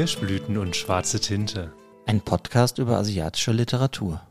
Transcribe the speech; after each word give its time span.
Kirschblüten 0.00 0.56
und 0.56 0.74
schwarze 0.76 1.20
Tinte. 1.20 1.74
Ein 2.06 2.22
Podcast 2.22 2.78
über 2.78 2.96
asiatische 2.96 3.52
Literatur. 3.52 4.22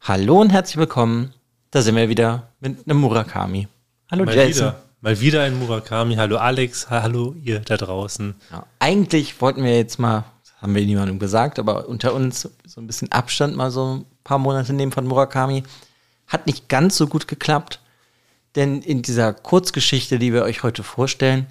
Hallo 0.00 0.40
und 0.40 0.50
herzlich 0.50 0.78
willkommen. 0.78 1.32
Da 1.70 1.80
sind 1.80 1.94
wir 1.94 2.08
wieder 2.08 2.48
mit 2.58 2.88
einem 2.88 2.98
Murakami. 2.98 3.68
Hallo 4.10 4.24
Mal 4.24 4.34
Jason. 4.34 4.66
wieder, 4.66 4.82
mal 5.00 5.20
wieder 5.20 5.42
ein 5.44 5.56
Murakami. 5.60 6.16
Hallo 6.16 6.38
Alex, 6.38 6.90
hallo 6.90 7.36
ihr 7.44 7.60
da 7.60 7.76
draußen. 7.76 8.34
Ja, 8.50 8.66
eigentlich 8.80 9.40
wollten 9.40 9.62
wir 9.62 9.76
jetzt 9.76 10.00
mal, 10.00 10.24
das 10.42 10.60
haben 10.60 10.74
wir 10.74 10.84
niemandem 10.84 11.20
gesagt, 11.20 11.60
aber 11.60 11.88
unter 11.88 12.12
uns 12.12 12.48
so 12.66 12.80
ein 12.80 12.88
bisschen 12.88 13.12
Abstand 13.12 13.54
mal 13.54 13.70
so 13.70 13.98
ein 13.98 14.06
paar 14.24 14.38
Monate 14.38 14.72
nehmen 14.72 14.90
von 14.90 15.06
Murakami. 15.06 15.62
Hat 16.26 16.48
nicht 16.48 16.68
ganz 16.68 16.96
so 16.96 17.06
gut 17.06 17.28
geklappt, 17.28 17.78
denn 18.56 18.82
in 18.82 19.02
dieser 19.02 19.34
Kurzgeschichte, 19.34 20.18
die 20.18 20.32
wir 20.32 20.42
euch 20.42 20.64
heute 20.64 20.82
vorstellen, 20.82 21.46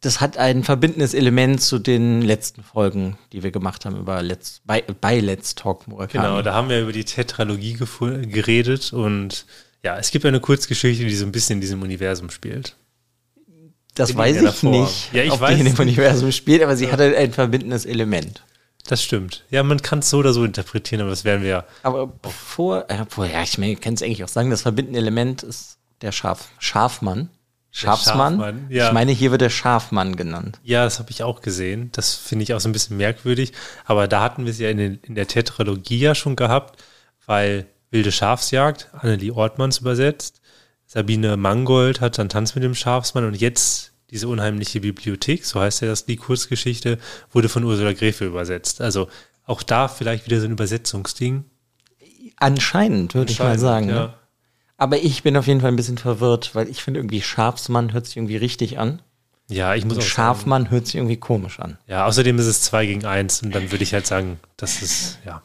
das 0.00 0.20
hat 0.20 0.36
ein 0.36 0.62
verbindendes 0.64 1.12
Element 1.14 1.60
zu 1.60 1.78
den 1.78 2.22
letzten 2.22 2.62
Folgen, 2.62 3.18
die 3.32 3.42
wir 3.42 3.50
gemacht 3.50 3.84
haben 3.84 3.96
über 3.96 4.22
Let's, 4.22 4.60
bei, 4.64 4.82
bei 4.82 5.18
Let's 5.20 5.54
Talk 5.54 5.88
Murakami. 5.88 6.24
Genau, 6.24 6.42
da 6.42 6.54
haben 6.54 6.68
wir 6.68 6.80
über 6.82 6.92
die 6.92 7.04
Tetralogie 7.04 7.72
geredet 7.74 8.92
und 8.92 9.44
ja, 9.82 9.98
es 9.98 10.10
gibt 10.10 10.24
eine 10.24 10.40
Kurzgeschichte, 10.40 11.04
die 11.04 11.14
so 11.14 11.24
ein 11.26 11.32
bisschen 11.32 11.54
in 11.54 11.60
diesem 11.60 11.82
Universum 11.82 12.30
spielt. 12.30 12.76
das 13.94 14.16
weiß 14.16 14.36
ja 14.36 14.42
ich 14.42 14.48
davor. 14.48 14.70
nicht, 14.70 15.12
Ja, 15.12 15.22
ich 15.24 15.32
ob 15.32 15.40
weiß 15.40 15.54
die 15.54 15.60
in 15.60 15.74
dem. 15.74 15.78
Universum 15.78 16.30
spielt, 16.32 16.62
aber 16.62 16.76
sie 16.76 16.90
hatte 16.92 17.16
ein 17.16 17.32
verbindendes 17.32 17.84
Element. 17.84 18.44
Das 18.86 19.02
stimmt. 19.02 19.44
Ja, 19.50 19.62
man 19.64 19.82
kann 19.82 19.98
es 19.98 20.08
so 20.10 20.18
oder 20.18 20.32
so 20.32 20.44
interpretieren, 20.44 21.02
aber 21.02 21.10
das 21.10 21.24
werden 21.24 21.42
wir 21.42 21.50
ja. 21.50 21.64
Aber 21.82 22.06
bevor, 22.06 22.86
äh, 22.88 23.04
bevor 23.04 23.26
ja, 23.26 23.42
ich 23.42 23.58
meine, 23.58 23.72
ich 23.72 23.80
kann 23.80 23.94
es 23.94 24.02
eigentlich 24.02 24.24
auch 24.24 24.28
sagen, 24.28 24.50
das 24.50 24.62
verbindende 24.62 24.98
Element 24.98 25.42
ist 25.42 25.76
der 26.00 26.12
Schaf, 26.12 26.48
Schafmann. 26.58 27.28
Schafsmann. 27.70 28.34
Schafmann, 28.34 28.66
ja. 28.70 28.88
Ich 28.88 28.92
meine, 28.92 29.12
hier 29.12 29.30
wird 29.30 29.40
der 29.40 29.50
Schafmann 29.50 30.16
genannt. 30.16 30.58
Ja, 30.62 30.84
das 30.84 30.98
habe 30.98 31.10
ich 31.10 31.22
auch 31.22 31.42
gesehen. 31.42 31.90
Das 31.92 32.14
finde 32.14 32.42
ich 32.42 32.54
auch 32.54 32.60
so 32.60 32.68
ein 32.68 32.72
bisschen 32.72 32.96
merkwürdig. 32.96 33.52
Aber 33.84 34.08
da 34.08 34.22
hatten 34.22 34.44
wir 34.44 34.50
es 34.50 34.58
ja 34.58 34.70
in, 34.70 34.78
den, 34.78 34.98
in 35.02 35.14
der 35.14 35.28
Tetralogie 35.28 35.98
ja 35.98 36.14
schon 36.14 36.34
gehabt, 36.34 36.82
weil 37.26 37.66
Wilde 37.90 38.12
Schafsjagd, 38.12 38.88
Annelie 38.92 39.34
Ortmanns 39.34 39.78
übersetzt, 39.78 40.40
Sabine 40.86 41.36
Mangold 41.36 42.00
hat 42.00 42.18
dann 42.18 42.30
Tanz 42.30 42.54
mit 42.54 42.64
dem 42.64 42.74
Schafsmann 42.74 43.26
und 43.26 43.38
jetzt 43.38 43.92
diese 44.10 44.28
unheimliche 44.28 44.80
Bibliothek, 44.80 45.44
so 45.44 45.60
heißt 45.60 45.82
ja 45.82 45.88
das, 45.88 46.06
die 46.06 46.16
Kurzgeschichte, 46.16 46.98
wurde 47.30 47.50
von 47.50 47.62
Ursula 47.64 47.92
Gräfe 47.92 48.24
übersetzt. 48.24 48.80
Also 48.80 49.08
auch 49.44 49.62
da 49.62 49.88
vielleicht 49.88 50.26
wieder 50.26 50.40
so 50.40 50.46
ein 50.46 50.52
Übersetzungsding. 50.52 51.44
Anscheinend, 52.36 53.14
würde 53.14 53.32
ich 53.32 53.38
mal 53.38 53.58
sagen. 53.58 53.88
ja. 53.90 53.94
Ne? 53.94 54.14
Aber 54.78 54.96
ich 54.96 55.24
bin 55.24 55.36
auf 55.36 55.46
jeden 55.46 55.60
Fall 55.60 55.72
ein 55.72 55.76
bisschen 55.76 55.98
verwirrt, 55.98 56.54
weil 56.54 56.68
ich 56.68 56.82
finde 56.82 57.00
irgendwie 57.00 57.20
Schafsmann 57.20 57.92
hört 57.92 58.06
sich 58.06 58.16
irgendwie 58.16 58.36
richtig 58.36 58.78
an. 58.78 59.02
Ja, 59.50 59.74
ich 59.74 59.84
muss 59.84 59.94
Und 59.94 59.98
auch 59.98 60.02
sagen, 60.02 60.14
Schafmann 60.14 60.70
hört 60.70 60.86
sich 60.86 60.94
irgendwie 60.94 61.16
komisch 61.16 61.58
an. 61.58 61.78
Ja, 61.86 62.06
außerdem 62.06 62.38
ist 62.38 62.46
es 62.46 62.62
2 62.62 62.86
gegen 62.86 63.04
1 63.04 63.42
und 63.42 63.54
dann 63.54 63.70
würde 63.72 63.82
ich 63.82 63.92
halt 63.92 64.06
sagen, 64.06 64.38
das 64.56 64.80
ist 64.82 65.18
ja 65.26 65.42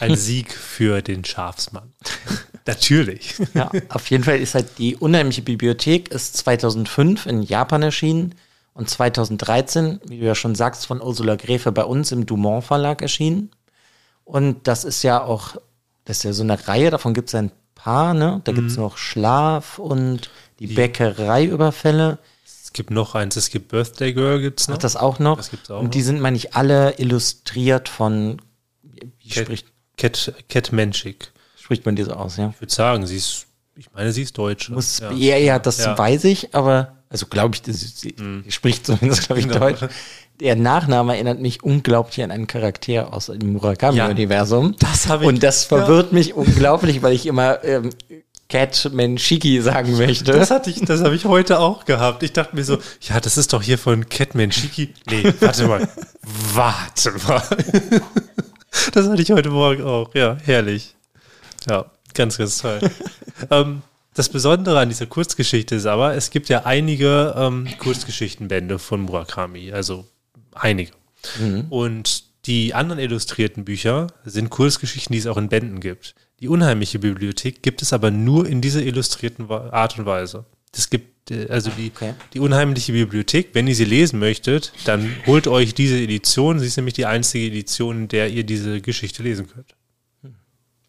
ein 0.00 0.16
Sieg 0.16 0.52
für 0.52 1.02
den 1.02 1.24
Schafsmann. 1.24 1.92
Natürlich. 2.66 3.36
Ja, 3.54 3.70
auf 3.88 4.10
jeden 4.10 4.22
Fall 4.22 4.38
ist 4.38 4.54
halt 4.54 4.78
die 4.78 4.96
unheimliche 4.96 5.42
Bibliothek 5.42 6.10
ist 6.10 6.36
2005 6.36 7.26
in 7.26 7.42
Japan 7.42 7.82
erschienen 7.82 8.34
und 8.74 8.90
2013, 8.90 10.00
wie 10.06 10.20
du 10.20 10.26
ja 10.26 10.34
schon 10.34 10.54
sagst, 10.54 10.86
von 10.86 11.00
Ursula 11.00 11.36
Gräfe 11.36 11.72
bei 11.72 11.84
uns 11.84 12.12
im 12.12 12.26
Dumont 12.26 12.64
Verlag 12.64 13.02
erschienen. 13.02 13.50
Und 14.24 14.66
das 14.68 14.84
ist 14.84 15.02
ja 15.02 15.22
auch, 15.22 15.56
das 16.04 16.18
ist 16.18 16.22
ja 16.24 16.32
so 16.32 16.42
eine 16.42 16.68
Reihe, 16.68 16.90
davon 16.90 17.14
gibt 17.14 17.28
es 17.28 17.34
ein 17.34 17.50
paar, 17.82 18.14
ne? 18.14 18.40
Da 18.44 18.52
gibt 18.52 18.70
es 18.70 18.76
noch 18.76 18.96
Schlaf 18.96 19.78
und 19.78 20.30
die, 20.58 20.68
Bäckereiüberfälle. 20.68 22.18
Es 22.44 22.72
gibt 22.72 22.90
noch 22.90 23.14
eins, 23.14 23.36
es 23.36 23.50
gibt 23.50 23.68
Birthday 23.68 24.12
Girl, 24.12 24.40
gibt's 24.40 24.68
noch. 24.68 24.76
Hat 24.76 24.84
das 24.84 24.96
auch 24.96 25.18
noch? 25.18 25.36
Das 25.36 25.50
gibt's 25.50 25.70
auch 25.70 25.80
und 25.80 25.94
die 25.94 26.02
sind, 26.02 26.20
meine 26.20 26.36
ich, 26.36 26.54
alle 26.54 26.98
illustriert 26.98 27.88
von, 27.88 28.40
wie 28.82 29.28
Cat, 29.28 29.44
spricht, 29.44 29.66
Cat, 29.98 30.32
Cat 30.48 30.72
Menschik. 30.72 31.32
spricht 31.56 31.84
man 31.84 31.96
die 31.96 32.04
so 32.04 32.12
aus, 32.12 32.36
ja? 32.36 32.50
Ich 32.54 32.60
würde 32.60 32.72
sagen, 32.72 33.06
sie 33.06 33.16
ist, 33.16 33.46
ich 33.76 33.92
meine, 33.92 34.12
sie 34.12 34.22
ist 34.22 34.38
Deutsche. 34.38 34.72
Muss, 34.72 35.00
ja. 35.00 35.10
ja. 35.12 35.36
ja, 35.36 35.58
das 35.58 35.78
Ja. 35.78 35.98
weiß 35.98 36.24
ich, 36.24 36.54
aber, 36.54 36.96
also 37.12 37.26
glaube 37.26 37.54
ich, 37.54 37.62
das, 37.62 37.78
sie 37.80 38.14
sie 38.16 38.50
spricht 38.50 38.86
zumindest, 38.86 39.26
glaube 39.26 39.40
ich, 39.40 39.46
Genau. 39.48 39.60
Deutsch. 39.60 39.80
Der 40.40 40.56
Nachname 40.56 41.14
erinnert 41.14 41.38
mich 41.40 41.62
unglaublich 41.62 42.22
an 42.24 42.30
einen 42.32 42.46
Charakter 42.48 43.12
aus 43.12 43.26
dem 43.26 43.52
Murakami-Universum. 43.52 44.74
das 44.80 45.06
habe 45.08 45.22
ich- 45.24 45.28
Und 45.28 45.42
das 45.42 45.64
verwirrt 45.64 46.12
mich 46.12 46.34
unglaublich, 46.34 47.02
weil 47.02 47.12
ich 47.12 47.26
immer 47.26 47.62
ähm, 47.62 47.90
Cat 48.48 48.90
Menshiki 48.92 49.60
sagen 49.62 49.96
möchte. 49.96 50.32
Das 50.32 50.50
hatte 50.50 50.68
ich, 50.70 50.80
das 50.80 51.02
habe 51.02 51.14
ich 51.14 51.24
heute 51.26 51.60
auch 51.60 51.84
gehabt. 51.84 52.22
Ich 52.22 52.32
dachte 52.32 52.56
mir 52.56 52.64
so, 52.64 52.78
ja, 53.02 53.20
das 53.20 53.38
ist 53.38 53.52
doch 53.52 53.62
hier 53.62 53.78
von 53.78 54.08
Cat 54.08 54.34
Menschiki. 54.34 54.92
Nee, 55.08 55.32
warte 55.40 55.66
mal. 55.68 55.88
warte 56.54 57.12
mal. 57.26 57.42
das 58.92 59.08
hatte 59.08 59.22
ich 59.22 59.30
heute 59.30 59.50
Morgen 59.50 59.84
auch. 59.84 60.14
Ja, 60.14 60.36
herrlich. 60.44 60.94
Ja, 61.68 61.86
ganz, 62.14 62.36
ganz 62.38 62.58
toll. 62.58 62.80
ähm, 63.50 63.82
das 64.14 64.28
Besondere 64.28 64.78
an 64.78 64.88
dieser 64.88 65.06
Kurzgeschichte 65.06 65.74
ist 65.74 65.86
aber, 65.86 66.14
es 66.14 66.30
gibt 66.30 66.48
ja 66.48 66.64
einige 66.64 67.34
ähm, 67.36 67.66
Kurzgeschichtenbände 67.78 68.78
von 68.78 69.02
Murakami, 69.02 69.72
also 69.72 70.06
einige. 70.52 70.92
Und 71.70 72.24
die 72.46 72.74
anderen 72.74 73.00
illustrierten 73.00 73.64
Bücher 73.64 74.08
sind 74.24 74.50
Kurzgeschichten, 74.50 75.12
die 75.12 75.20
es 75.20 75.26
auch 75.26 75.36
in 75.36 75.48
Bänden 75.48 75.80
gibt. 75.80 76.14
Die 76.40 76.48
unheimliche 76.48 76.98
Bibliothek 76.98 77.62
gibt 77.62 77.82
es 77.82 77.92
aber 77.92 78.10
nur 78.10 78.48
in 78.48 78.60
dieser 78.60 78.82
illustrierten 78.82 79.48
Art 79.48 79.98
und 79.98 80.06
Weise. 80.06 80.44
Es 80.74 80.90
gibt 80.90 81.30
äh, 81.30 81.46
also 81.48 81.70
die, 81.70 81.92
Okay. 81.94 82.14
die 82.32 82.40
unheimliche 82.40 82.92
Bibliothek. 82.92 83.50
Wenn 83.52 83.68
ihr 83.68 83.76
sie 83.76 83.84
lesen 83.84 84.18
möchtet, 84.18 84.72
dann 84.84 85.14
holt 85.26 85.46
euch 85.46 85.74
diese 85.74 85.96
Edition. 85.96 86.58
Sie 86.58 86.66
ist 86.66 86.76
nämlich 86.76 86.94
die 86.94 87.06
einzige 87.06 87.46
Edition, 87.46 88.02
in 88.02 88.08
der 88.08 88.30
ihr 88.30 88.44
diese 88.44 88.80
Geschichte 88.80 89.22
lesen 89.22 89.46
könnt. 89.48 89.76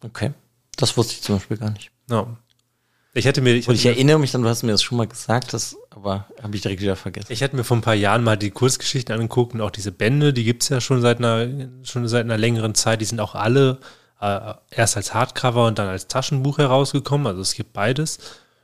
Okay. 0.02 0.32
Das 0.76 0.98
wusste 0.98 1.14
ich 1.14 1.22
zum 1.22 1.36
Beispiel 1.36 1.58
gar 1.58 1.70
nicht. 1.70 1.92
Ja. 2.10 2.36
Ich 3.16 3.26
hätte 3.26 3.42
mir, 3.42 3.54
ich 3.54 3.68
Und 3.68 3.76
ich 3.76 3.86
erinnere 3.86 4.18
mich 4.18 4.32
dann, 4.32 4.42
du 4.42 4.50
hast 4.50 4.64
mir 4.64 4.72
das 4.72 4.82
schon 4.82 4.98
mal 4.98 5.08
gesagt, 5.08 5.54
das, 5.54 5.78
aber 5.92 6.28
habe 6.42 6.56
ich 6.56 6.64
direkt 6.64 6.82
wieder 6.82 6.96
vergessen. 6.96 7.32
Ich 7.32 7.44
hatte 7.44 7.56
mir 7.56 7.64
vor 7.64 7.78
ein 7.78 7.82
paar 7.82 7.94
Jahren 7.94 8.24
mal 8.24 8.38
die 8.38 8.50
Kurzgeschichten 8.50 9.14
angeguckt 9.14 9.54
und 9.54 9.62
auch 9.62 9.70
diese 9.70 9.92
Bände, 9.92 10.34
die 10.34 10.44
gibt's 10.44 10.70
ja 10.70 10.82
schon 10.82 11.00
seit 11.02 11.20
einer, 11.20 11.48
schon 11.84 12.08
seit 12.08 12.26
einer 12.26 12.40
längeren 12.40 12.74
Zeit. 12.74 13.02
Die 13.02 13.06
sind 13.06 13.20
auch 13.20 13.36
alle 13.36 13.78
äh, 14.20 14.54
erst 14.72 14.98
als 14.98 15.14
Hardcover 15.14 15.68
und 15.68 15.78
dann 15.78 15.90
als 15.90 16.08
Taschenbuch 16.08 16.58
herausgekommen. 16.58 17.28
Also 17.28 17.42
es 17.42 17.54
gibt 17.54 17.72
beides. 17.72 18.18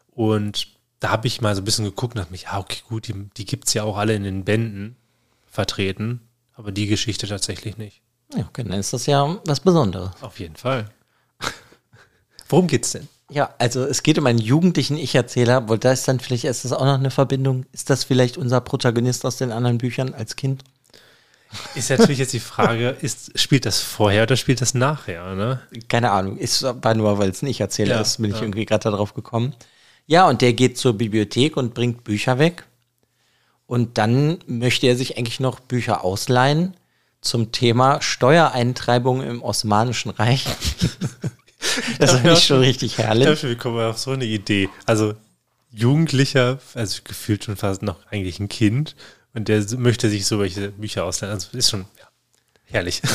Und 0.10 0.70
da 1.00 1.10
habe 1.10 1.28
ich 1.28 1.42
mal 1.42 1.54
so 1.54 1.62
ein 1.62 1.66
bisschen 1.66 1.86
geguckt 1.86 2.16
und 2.16 2.20
dachte 2.20 2.32
mich, 2.32 2.44
ja, 2.44 2.58
okay, 2.58 2.82
gut, 2.90 3.08
die, 3.08 3.30
die 3.38 3.46
gibt's 3.46 3.76
ja 3.76 3.84
auch 3.84 3.98
alle 3.98 4.16
in 4.16 4.24
den 4.24 4.46
Bänden 4.46 4.96
vertreten. 5.46 6.22
Aber 6.54 6.72
die 6.72 6.88
Geschichte 6.88 7.28
tatsächlich 7.28 7.78
nicht. 7.78 8.02
Ja, 8.34 8.46
okay, 8.48 8.64
dann 8.64 8.80
ist 8.80 8.94
das 8.94 9.06
ja 9.06 9.40
was 9.46 9.60
Besonderes. 9.60 10.12
Auf 10.22 10.40
jeden 10.40 10.56
Fall. 10.56 10.90
Worum 12.50 12.66
geht's 12.66 12.94
denn? 12.94 13.08
Ja, 13.30 13.54
also 13.60 13.84
es 13.84 14.02
geht 14.04 14.18
um 14.18 14.26
einen 14.26 14.40
jugendlichen 14.40 14.98
Ich-Erzähler, 14.98 15.70
weil 15.70 15.78
da 15.78 15.92
ist 15.92 16.08
dann 16.08 16.20
vielleicht, 16.20 16.46
ist 16.46 16.66
das 16.66 16.74
auch 16.74 16.86
noch 16.86 16.98
eine 16.98 17.12
Verbindung, 17.12 17.66
ist 17.72 17.90
das 17.90 18.04
vielleicht 18.04 18.38
unser 18.38 18.60
Protagonist 18.60 19.26
aus 19.26 19.38
den 19.38 19.52
anderen 19.52 19.78
Büchern 19.78 20.14
als 20.14 20.36
Kind? 20.36 20.64
Ist 21.76 21.90
natürlich 21.90 22.20
jetzt 22.20 22.34
die 22.34 22.40
Frage, 22.40 22.90
ist, 23.02 23.40
spielt 23.40 23.66
das 23.66 23.82
vorher 23.82 24.24
oder 24.24 24.36
spielt 24.36 24.62
das 24.62 24.74
nachher, 24.74 25.36
ne? 25.36 25.62
Keine 25.88 26.12
Ahnung, 26.12 26.38
ist 26.38 26.64
war 26.64 26.94
nur, 26.94 27.18
weil 27.18 27.30
es 27.30 27.42
ein 27.42 27.48
Ich-Erzähler 27.48 27.96
Ja, 27.96 28.02
ist, 28.02 28.18
bin 28.18 28.32
ich 28.32 28.38
ja. 28.38 28.44
irgendwie 28.44 28.66
gerade 28.66 28.90
darauf 28.90 29.14
gekommen. 29.14 29.56
Ja, 30.06 30.28
und 30.28 30.42
der 30.42 30.54
geht 30.54 30.78
zur 30.78 30.98
Bibliothek 30.98 31.58
und 31.58 31.74
bringt 31.74 32.04
Bücher 32.04 32.40
weg. 32.40 32.66
Und 33.68 34.00
dann 34.00 34.40
möchte 34.48 34.88
er 34.88 34.96
sich 34.96 35.18
eigentlich 35.18 35.40
noch 35.40 35.60
Bücher 35.60 36.04
ausleihen 36.04 36.76
zum 37.22 37.52
Thema 37.52 38.02
Steuereintreibung 38.02 39.22
im 39.22 39.44
Osmanischen 39.44 40.10
Reich. 40.10 40.46
das 42.00 42.12
finde 42.14 42.34
ich 42.34 42.44
schon 42.44 42.60
richtig 42.60 42.94
Ich 42.94 42.98
herrlich. 42.98 43.24
glaube 43.26 43.38
schon, 43.38 43.50
wir 43.50 43.58
kommen 43.58 43.80
auf 43.82 43.98
so 43.98 44.12
eine 44.12 44.26
Idee. 44.26 44.70
Also 44.86 45.14
Jugendlicher, 45.72 46.60
also 46.74 47.02
gefühlt 47.04 47.44
schon 47.44 47.56
fast 47.56 47.82
noch 47.84 47.98
eigentlich 48.10 48.40
ein 48.40 48.50
Kind 48.50 48.96
und 49.34 49.48
der 49.48 49.64
möchte 49.78 50.10
sich 50.10 50.26
so 50.26 50.40
welche 50.40 50.70
Bücher 50.70 51.06
ausleihen. 51.06 51.34
Also 51.34 51.56
ist 51.58 51.70
schon 51.70 51.86
ja, 52.00 52.08
herrlich. 52.66 53.02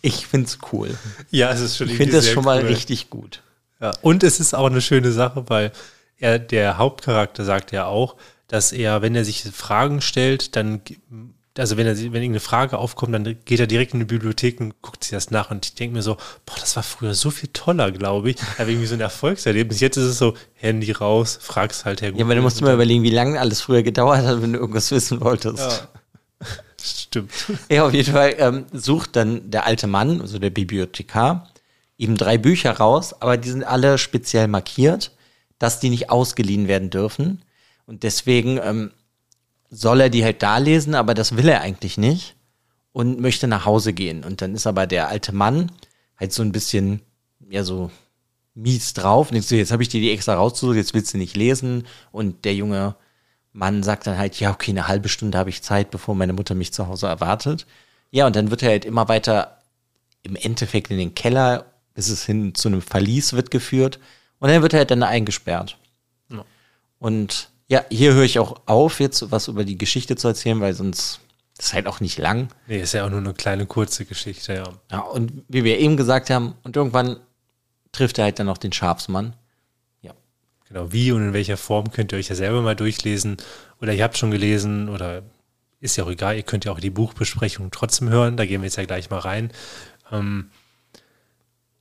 Ich 0.00 0.28
finde 0.28 0.46
es 0.46 0.58
cool. 0.72 0.96
ja, 1.30 1.50
es 1.50 1.60
ist 1.60 1.76
schon 1.76 1.88
Ich 1.90 1.96
finde 1.96 2.12
das 2.12 2.28
schon 2.28 2.44
mal 2.44 2.60
cool. 2.62 2.68
richtig 2.68 3.10
gut. 3.10 3.42
Ja. 3.80 3.92
Und 4.00 4.22
es 4.22 4.38
ist 4.38 4.54
auch 4.54 4.66
eine 4.66 4.80
schöne 4.80 5.10
Sache, 5.10 5.44
weil 5.48 5.72
er, 6.18 6.38
der 6.38 6.78
Hauptcharakter 6.78 7.44
sagt 7.44 7.72
ja 7.72 7.86
auch, 7.86 8.14
dass 8.46 8.70
er, 8.72 9.02
wenn 9.02 9.16
er 9.16 9.24
sich 9.24 9.42
Fragen 9.52 10.00
stellt, 10.00 10.54
dann, 10.54 10.82
also 11.58 11.76
wenn 11.76 11.86
er, 11.86 11.96
wenn 11.96 12.04
irgendeine 12.04 12.40
Frage 12.40 12.78
aufkommt, 12.78 13.14
dann 13.14 13.36
geht 13.44 13.60
er 13.60 13.66
direkt 13.66 13.92
in 13.92 14.00
die 14.00 14.06
Bibliothek 14.06 14.60
und 14.60 14.80
guckt 14.80 15.04
sich 15.04 15.10
das 15.10 15.30
nach. 15.30 15.50
Und 15.50 15.66
ich 15.66 15.74
denke 15.74 15.96
mir 15.96 16.02
so, 16.02 16.14
boah, 16.46 16.56
das 16.60 16.76
war 16.76 16.82
früher 16.82 17.14
so 17.14 17.30
viel 17.30 17.50
toller, 17.52 17.90
glaube 17.90 18.30
ich. 18.30 18.36
Aber 18.58 18.68
irgendwie 18.68 18.86
so 18.86 18.94
ein 18.94 19.00
Erfolgserlebnis. 19.00 19.80
Jetzt 19.80 19.96
ist 19.96 20.04
es 20.04 20.18
so, 20.18 20.34
Handy 20.54 20.92
raus, 20.92 21.38
fragst 21.40 21.84
halt 21.84 22.00
Herr 22.00 22.14
Ja, 22.14 22.24
aber 22.24 22.34
du 22.34 22.42
musst 22.42 22.60
mal 22.62 22.74
überlegen, 22.74 23.02
wie 23.02 23.10
lange 23.10 23.40
alles 23.40 23.60
früher 23.60 23.82
gedauert 23.82 24.24
hat, 24.24 24.40
wenn 24.40 24.52
du 24.52 24.58
irgendwas 24.58 24.90
wissen 24.90 25.20
wolltest. 25.20 25.58
Ja. 25.58 25.88
Stimmt. 26.80 27.32
Ja, 27.70 27.86
auf 27.86 27.94
jeden 27.94 28.12
Fall 28.12 28.34
ähm, 28.38 28.66
sucht 28.72 29.16
dann 29.16 29.50
der 29.50 29.66
alte 29.66 29.86
Mann, 29.86 30.20
also 30.20 30.38
der 30.38 30.50
Bibliothekar, 30.50 31.48
ihm 31.96 32.16
drei 32.16 32.38
Bücher 32.38 32.72
raus, 32.72 33.20
aber 33.20 33.36
die 33.36 33.50
sind 33.50 33.64
alle 33.64 33.98
speziell 33.98 34.46
markiert, 34.46 35.10
dass 35.58 35.80
die 35.80 35.90
nicht 35.90 36.10
ausgeliehen 36.10 36.68
werden 36.68 36.90
dürfen. 36.90 37.42
Und 37.86 38.04
deswegen 38.04 38.60
ähm, 38.62 38.92
soll 39.70 40.00
er 40.00 40.10
die 40.10 40.24
halt 40.24 40.42
da 40.42 40.58
lesen, 40.58 40.94
aber 40.94 41.14
das 41.14 41.36
will 41.36 41.48
er 41.48 41.60
eigentlich 41.60 41.98
nicht 41.98 42.36
und 42.92 43.20
möchte 43.20 43.46
nach 43.48 43.64
Hause 43.64 43.92
gehen. 43.92 44.24
Und 44.24 44.42
dann 44.42 44.54
ist 44.54 44.66
aber 44.66 44.86
der 44.86 45.08
alte 45.08 45.32
Mann 45.32 45.70
halt 46.16 46.32
so 46.32 46.42
ein 46.42 46.52
bisschen, 46.52 47.02
ja, 47.48 47.64
so 47.64 47.90
mies 48.54 48.92
drauf. 48.94 49.30
Und 49.30 49.42
so, 49.42 49.54
jetzt 49.54 49.72
habe 49.72 49.82
ich 49.82 49.88
dir 49.88 50.00
die 50.00 50.10
extra 50.10 50.34
rausgesucht, 50.34 50.76
jetzt 50.76 50.94
willst 50.94 51.14
du 51.14 51.18
nicht 51.18 51.36
lesen. 51.36 51.86
Und 52.12 52.44
der 52.44 52.54
junge 52.54 52.96
Mann 53.52 53.82
sagt 53.82 54.06
dann 54.06 54.18
halt, 54.18 54.38
ja, 54.40 54.50
okay, 54.50 54.70
eine 54.70 54.88
halbe 54.88 55.08
Stunde 55.08 55.38
habe 55.38 55.50
ich 55.50 55.62
Zeit, 55.62 55.90
bevor 55.90 56.14
meine 56.14 56.32
Mutter 56.32 56.54
mich 56.54 56.72
zu 56.72 56.88
Hause 56.88 57.06
erwartet. 57.06 57.66
Ja, 58.10 58.26
und 58.26 58.36
dann 58.36 58.50
wird 58.50 58.62
er 58.62 58.70
halt 58.70 58.84
immer 58.84 59.08
weiter 59.08 59.58
im 60.22 60.36
Endeffekt 60.36 60.90
in 60.90 60.98
den 60.98 61.14
Keller, 61.14 61.66
bis 61.94 62.08
es 62.08 62.24
hin 62.24 62.54
zu 62.54 62.68
einem 62.68 62.82
Verlies 62.82 63.32
wird 63.32 63.50
geführt. 63.50 63.98
Und 64.38 64.50
dann 64.50 64.62
wird 64.62 64.72
er 64.72 64.80
halt 64.80 64.90
dann 64.90 65.02
eingesperrt. 65.02 65.78
Ja. 66.30 66.44
Und 66.98 67.50
ja, 67.68 67.84
hier 67.90 68.14
höre 68.14 68.24
ich 68.24 68.38
auch 68.38 68.62
auf, 68.66 68.98
jetzt 69.00 69.30
was 69.30 69.48
über 69.48 69.64
die 69.64 69.78
Geschichte 69.78 70.16
zu 70.16 70.28
erzählen, 70.28 70.60
weil 70.60 70.74
sonst 70.74 71.20
ist 71.58 71.74
halt 71.74 71.86
auch 71.86 72.00
nicht 72.00 72.18
lang. 72.18 72.48
Nee, 72.66 72.80
ist 72.80 72.94
ja 72.94 73.04
auch 73.04 73.10
nur 73.10 73.18
eine 73.18 73.34
kleine 73.34 73.66
kurze 73.66 74.04
Geschichte, 74.04 74.54
ja. 74.54 74.64
Ja, 74.90 75.00
und 75.00 75.44
wie 75.48 75.64
wir 75.64 75.78
eben 75.78 75.96
gesagt 75.96 76.30
haben, 76.30 76.54
und 76.62 76.76
irgendwann 76.76 77.18
trifft 77.92 78.18
er 78.18 78.24
halt 78.24 78.38
dann 78.38 78.46
noch 78.46 78.58
den 78.58 78.72
Schafsmann. 78.72 79.34
Ja. 80.02 80.12
Genau, 80.68 80.92
wie 80.92 81.12
und 81.12 81.22
in 81.22 81.32
welcher 81.32 81.56
Form 81.56 81.90
könnt 81.90 82.12
ihr 82.12 82.18
euch 82.18 82.28
ja 82.28 82.36
selber 82.36 82.62
mal 82.62 82.76
durchlesen. 82.76 83.36
Oder 83.80 83.92
ihr 83.92 84.04
habt 84.04 84.16
schon 84.16 84.30
gelesen 84.30 84.88
oder 84.88 85.22
ist 85.80 85.96
ja 85.96 86.04
auch 86.04 86.10
egal, 86.10 86.36
ihr 86.36 86.42
könnt 86.42 86.64
ja 86.64 86.72
auch 86.72 86.80
die 86.80 86.90
Buchbesprechung 86.90 87.70
trotzdem 87.70 88.08
hören, 88.08 88.36
da 88.36 88.46
gehen 88.46 88.62
wir 88.62 88.66
jetzt 88.66 88.76
ja 88.76 88.84
gleich 88.84 89.10
mal 89.10 89.20
rein. 89.20 89.52
Ähm, 90.10 90.50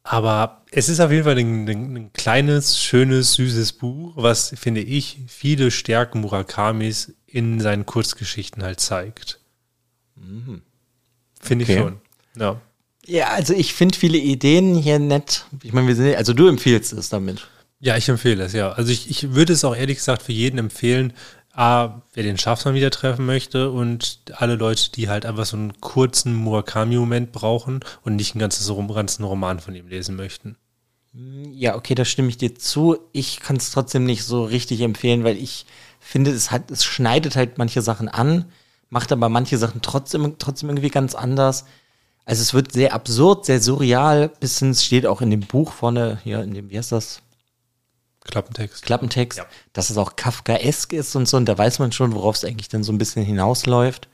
aber 0.10 0.62
es 0.72 0.88
ist 0.88 1.02
auf 1.02 1.12
jeden 1.12 1.26
Fall 1.26 1.38
ein, 1.38 1.68
ein, 1.68 1.98
ein, 1.98 2.14
kleines, 2.14 2.82
schönes, 2.82 3.34
süßes 3.34 3.74
Buch, 3.74 4.14
was, 4.16 4.54
finde 4.58 4.80
ich, 4.80 5.20
viele 5.28 5.70
Stärken 5.70 6.22
Murakamis 6.22 7.14
in 7.26 7.60
seinen 7.60 7.86
Kurzgeschichten 7.86 8.64
halt 8.64 8.80
zeigt. 8.80 9.42
Mhm. 10.16 10.62
Finde 11.42 11.66
okay. 11.66 11.74
ich 11.74 11.80
schon. 11.80 12.02
Ja. 12.38 12.62
Ja, 13.06 13.28
also 13.32 13.54
ich 13.54 13.74
finde 13.74 13.98
viele 13.98 14.18
Ideen 14.18 14.76
hier 14.76 14.98
nett. 15.00 15.46
Ich 15.62 15.74
meine, 15.74 15.88
wir 15.88 15.96
sind, 15.96 16.16
also 16.16 16.34
du 16.34 16.48
empfiehlst 16.48 16.94
es 16.94 17.10
damit. 17.10 17.46
Ja, 17.80 17.98
ich 17.98 18.08
empfehle 18.08 18.46
es, 18.46 18.54
ja. 18.54 18.72
Also 18.72 18.92
ich, 18.92 19.10
ich 19.10 19.34
würde 19.34 19.54
es 19.54 19.66
auch 19.66 19.76
ehrlich 19.76 19.98
gesagt 19.98 20.22
für 20.22 20.32
jeden 20.32 20.58
empfehlen, 20.58 21.14
A, 21.58 22.04
wer 22.14 22.22
den 22.22 22.38
Schafsmann 22.38 22.76
wieder 22.76 22.92
treffen 22.92 23.26
möchte 23.26 23.72
und 23.72 24.20
alle 24.36 24.56
Leute, 24.56 24.92
die 24.92 25.10
halt 25.10 25.26
einfach 25.26 25.46
so 25.46 25.58
einen 25.58 25.82
kurzen 25.82 26.36
Murakami-Moment 26.36 27.32
brauchen 27.32 27.80
und 28.04 28.16
nicht 28.16 28.36
ein 28.36 28.40
ganzes 28.40 28.68
ganzen 28.68 29.24
Roman 29.24 29.60
von 29.60 29.74
ihm 29.74 29.88
lesen 29.88 30.16
möchten. 30.16 30.56
Ja, 31.52 31.76
okay, 31.76 31.96
da 31.96 32.06
stimme 32.06 32.30
ich 32.30 32.38
dir 32.38 32.54
zu. 32.54 33.00
Ich 33.12 33.40
kann 33.40 33.56
es 33.56 33.72
trotzdem 33.72 34.04
nicht 34.04 34.24
so 34.24 34.44
richtig 34.44 34.82
empfehlen, 34.82 35.24
weil 35.24 35.36
ich 35.36 35.66
finde, 36.00 36.30
es 36.30 36.52
hat, 36.52 36.70
es 36.70 36.86
schneidet 36.86 37.36
halt 37.36 37.58
manche 37.58 37.82
Sachen 37.82 38.08
an, 38.08 38.46
macht 38.92 39.12
aber 39.12 39.28
manche 39.28 39.58
Sachen 39.58 39.82
trotzdem, 39.82 40.36
trotzdem 40.38 40.70
irgendwie 40.70 40.90
ganz 40.90 41.16
anders. 41.16 41.66
Also 42.24 42.44
es 42.44 42.54
wird 42.54 42.72
sehr 42.72 42.94
absurd, 42.94 43.46
sehr 43.46 43.62
surreal, 43.62 44.30
bis 44.40 44.60
hin, 44.60 44.70
es 44.70 44.86
steht 44.86 45.08
auch 45.08 45.22
in 45.22 45.32
dem 45.32 45.40
Buch 45.40 45.72
vorne, 45.72 46.20
hier 46.24 46.44
in 46.44 46.54
dem, 46.54 46.70
wie 46.70 46.78
heißt 46.78 46.92
das? 46.92 47.24
Klappentext. 48.28 48.84
Klappentext, 48.84 49.40
ja. 49.40 49.46
dass 49.74 49.90
es 49.90 49.98
auch 49.98 50.16
Kafkaesk 50.16 50.94
ist 50.94 51.16
und 51.16 51.28
so, 51.28 51.38
und 51.38 51.46
da 51.46 51.58
weiß 51.58 51.80
man 51.80 51.92
schon, 51.92 52.14
worauf 52.14 52.36
es 52.36 52.46
eigentlich 52.46 52.70
dann 52.70 52.84
so 52.84 52.92
ein 52.92 52.98
bisschen 52.98 53.24
hinausläuft. 53.24 54.08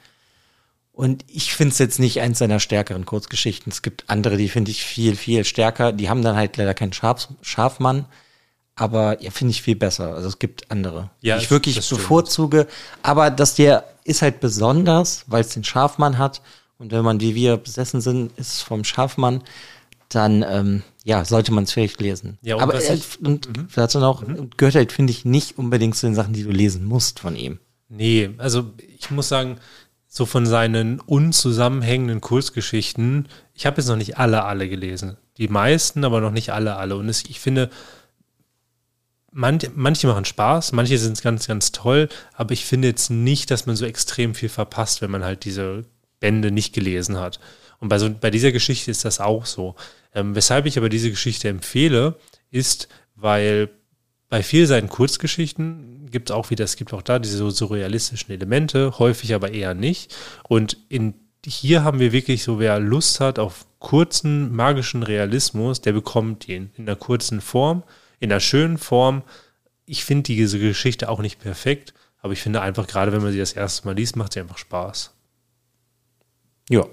Und 0.94 1.25
ich 1.27 1.56
finde 1.56 1.71
es 1.71 1.80
jetzt 1.80 2.00
nicht 2.00 2.21
eins 2.21 2.38
seiner 2.38 2.60
stärkeren 2.60 3.06
Kurzgeschichten. 3.06 3.71
Es 3.71 3.81
gibt 3.81 4.04
andere, 4.07 4.38
die 4.38 4.48
finde 4.48 4.69
ich 4.69 4.83
viel, 4.83 5.15
viel 5.15 5.44
stärker. 5.44 5.92
Die 5.92 6.07
haben 6.07 6.21
dann 6.21 6.36
halt 6.36 6.56
leider 6.56 6.75
keinen 6.75 6.94
Schaf, 6.94 7.30
Schafmann, 7.42 8.06
aber 8.75 9.21
ja, 9.21 9.31
finde 9.31 9.51
ich 9.51 9.63
viel 9.63 9.75
besser. 9.75 10.13
Also 10.13 10.27
es 10.27 10.38
gibt 10.38 10.69
andere, 10.69 11.09
ja, 11.21 11.38
die 11.38 11.44
ich 11.44 11.51
wirklich 11.51 11.75
bevorzuge. 11.89 12.68
Aber 13.01 13.31
das 13.31 13.56
der 13.56 13.86
ist 14.04 14.21
halt 14.21 14.39
besonders, 14.39 15.25
weil 15.27 15.42
es 15.42 15.50
den 15.50 15.63
Schafmann 15.63 16.19
hat. 16.19 16.42
Und 16.77 16.92
wenn 16.92 17.04
man 17.04 17.21
wie 17.21 17.33
wir 17.33 17.57
besessen 17.57 18.01
sind, 18.01 18.38
ist 18.38 18.62
vom 18.62 18.83
Schafmann, 18.83 19.42
dann 20.15 20.44
ähm, 20.48 20.83
ja, 21.04 21.25
sollte 21.25 21.51
man 21.51 21.65
es 21.65 21.74
vielleicht 21.74 22.00
lesen. 22.00 22.38
Ja, 22.42 22.57
Aber 22.57 22.81
er, 22.81 22.98
und 23.24 23.48
mhm. 23.48 23.68
dazu 23.75 24.00
noch, 24.00 24.25
mhm. 24.25 24.51
gehört 24.56 24.75
halt, 24.75 24.92
finde 24.92 25.12
ich, 25.12 25.25
nicht 25.25 25.57
unbedingt 25.57 25.95
zu 25.95 26.07
den 26.07 26.15
Sachen, 26.15 26.33
die 26.33 26.44
du 26.44 26.51
lesen 26.51 26.86
musst 26.86 27.19
von 27.19 27.36
ihm. 27.36 27.60
Nee, 27.89 28.31
also 28.38 28.71
ich 28.98 29.12
muss 29.12 29.27
sagen, 29.27 29.57
so 30.07 30.25
von 30.25 30.45
seinen 30.45 31.00
unzusammenhängenden 31.00 32.21
Kurzgeschichten, 32.21 33.27
ich 33.54 33.65
habe 33.65 33.77
jetzt 33.77 33.88
noch 33.88 33.95
nicht 33.95 34.18
alle, 34.18 34.44
alle 34.44 34.69
gelesen. 34.69 35.18
Die 35.38 35.48
meisten, 35.48 36.06
aber 36.06 36.21
noch 36.21 36.31
nicht 36.31 36.51
alle, 36.51 36.75
alle. 36.75 36.95
Und 36.95 37.09
es, 37.09 37.24
ich 37.25 37.39
finde, 37.39 37.69
manche, 39.31 39.71
manche 39.75 40.07
machen 40.07 40.25
Spaß, 40.25 40.71
manche 40.71 40.98
sind 40.98 41.21
ganz, 41.21 41.48
ganz 41.48 41.71
toll, 41.71 42.09
aber 42.33 42.54
ich 42.54 42.66
finde 42.66 42.88
jetzt 42.88 43.09
nicht, 43.09 43.51
dass 43.51 43.66
man 43.66 43.75
so 43.75 43.86
extrem 43.86 44.36
viel 44.36 44.50
verpasst, 44.50 45.01
wenn 45.01 45.12
man 45.12 45.24
halt 45.24 45.45
diese 45.45 45.83
Bände 46.19 46.51
nicht 46.51 46.74
gelesen 46.74 47.19
hat. 47.19 47.39
Und 47.83 47.89
bei, 47.89 48.00
so, 48.00 48.09
bei 48.09 48.31
dieser 48.31 48.53
Geschichte 48.53 48.91
ist 48.91 49.03
das 49.03 49.19
auch 49.19 49.45
so. 49.45 49.75
Ähm, 50.15 50.35
weshalb 50.35 50.65
ich 50.65 50.77
aber 50.77 50.88
diese 50.88 51.09
Geschichte 51.09 51.50
empfehle, 51.50 52.15
ist, 52.50 52.88
weil 53.13 53.71
bei 54.30 54.41
vielen 54.41 54.68
seinen 54.68 54.88
Kurzgeschichten 54.88 56.09
gibt 56.09 56.30
es 56.30 56.33
auch 56.33 56.50
wieder, 56.50 56.63
es 56.63 56.77
gibt 56.77 56.94
auch 56.94 57.01
da 57.01 57.19
diese 57.19 57.35
so 57.35 57.50
surrealistischen 57.50 58.33
Elemente, 58.33 59.00
häufig 59.00 59.35
aber 59.35 59.51
eher 59.51 59.74
nicht. 59.74 60.15
Und 60.47 60.77
in, 60.88 61.13
hier 61.45 61.83
haben 61.83 62.00
wir 62.00 62.13
wirklich 62.13 62.44
so, 62.44 62.57
wer 62.57 62.80
Lust 62.80 63.19
hat 63.19 63.38
auf 63.38 63.65
kurzen 63.80 64.56
magischen 64.56 65.03
Realismus, 65.03 65.81
der 65.81 65.91
bekommt 65.91 66.47
ihn 66.47 66.71
in 66.77 66.88
einer 66.88 66.95
kurzen 66.95 67.41
Form, 67.41 67.83
in 68.21 68.31
einer 68.31 68.39
schönen 68.39 68.77
Form. 68.77 69.24
Ich 69.85 70.06
finde 70.06 70.24
diese 70.24 70.57
Geschichte 70.57 71.09
auch 71.09 71.19
nicht 71.19 71.38
perfekt, 71.41 71.94
aber 72.21 72.31
ich 72.31 72.41
finde 72.41 72.62
einfach, 72.62 72.88
gerade 72.88 73.12
wenn 73.12 73.21
man 73.21 73.33
sie 73.33 73.39
das 73.39 73.51
erste 73.51 73.85
Mal 73.85 73.97
liest, 73.97 74.15
macht 74.15 74.31
sie 74.31 74.39
einfach 74.39 74.57
Spaß. 74.57 75.13
Ja, 76.69 76.85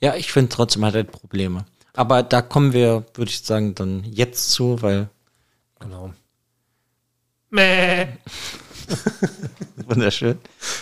ja, 0.00 0.14
ich 0.16 0.32
finde 0.32 0.50
trotzdem 0.50 0.84
hat 0.84 0.94
er 0.94 1.04
Probleme. 1.04 1.64
Aber 1.94 2.22
da 2.22 2.42
kommen 2.42 2.72
wir, 2.72 3.04
würde 3.14 3.30
ich 3.30 3.40
sagen, 3.40 3.74
dann 3.74 4.04
jetzt 4.04 4.50
zu, 4.50 4.82
weil. 4.82 5.08
Genau. 5.80 6.12
Mäh. 7.50 8.08
Wunderschön. 9.86 10.38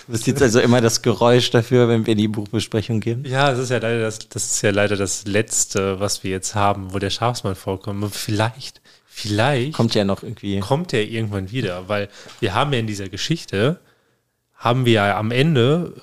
Du 0.07 0.13
bist 0.13 0.27
jetzt 0.27 0.43
also 0.43 0.61
immer 0.61 0.81
das 0.81 1.03
Geräusch 1.03 1.51
dafür, 1.51 1.89
wenn 1.89 2.07
wir 2.07 2.13
in 2.13 2.19
die 2.19 2.29
Buchbesprechung 2.29 3.01
gehen. 3.01 3.25
Ja, 3.25 3.51
das 3.51 3.61
ist 3.61 3.71
ja 3.71 3.79
leider 3.79 4.01
das, 4.01 4.29
das 4.29 4.53
ist 4.53 4.63
ja 4.63 4.71
leider 4.71 4.97
das 4.97 5.27
Letzte, 5.27 6.01
was 6.01 6.25
wir 6.25 6.31
jetzt 6.31 6.55
haben, 6.55 6.93
wo 6.94 6.99
der 6.99 7.11
Schafsmann 7.11 7.55
vorkommt. 7.55 8.03
Aber 8.03 8.13
vielleicht, 8.13 8.81
vielleicht 9.06 9.75
kommt 9.75 9.94
ja 9.94 10.05
noch 10.05 10.23
irgendwie. 10.23 10.61
Kommt 10.61 10.93
er 10.93 11.05
irgendwann 11.05 11.51
wieder, 11.51 11.89
weil 11.89 12.09
wir 12.41 12.55
haben 12.55 12.73
ja 12.73 12.79
in 12.79 12.87
dieser 12.87 13.09
Geschichte, 13.09 13.81
haben 14.55 14.87
wir 14.87 14.93
ja 14.93 15.19
am 15.19 15.31
Ende 15.31 15.94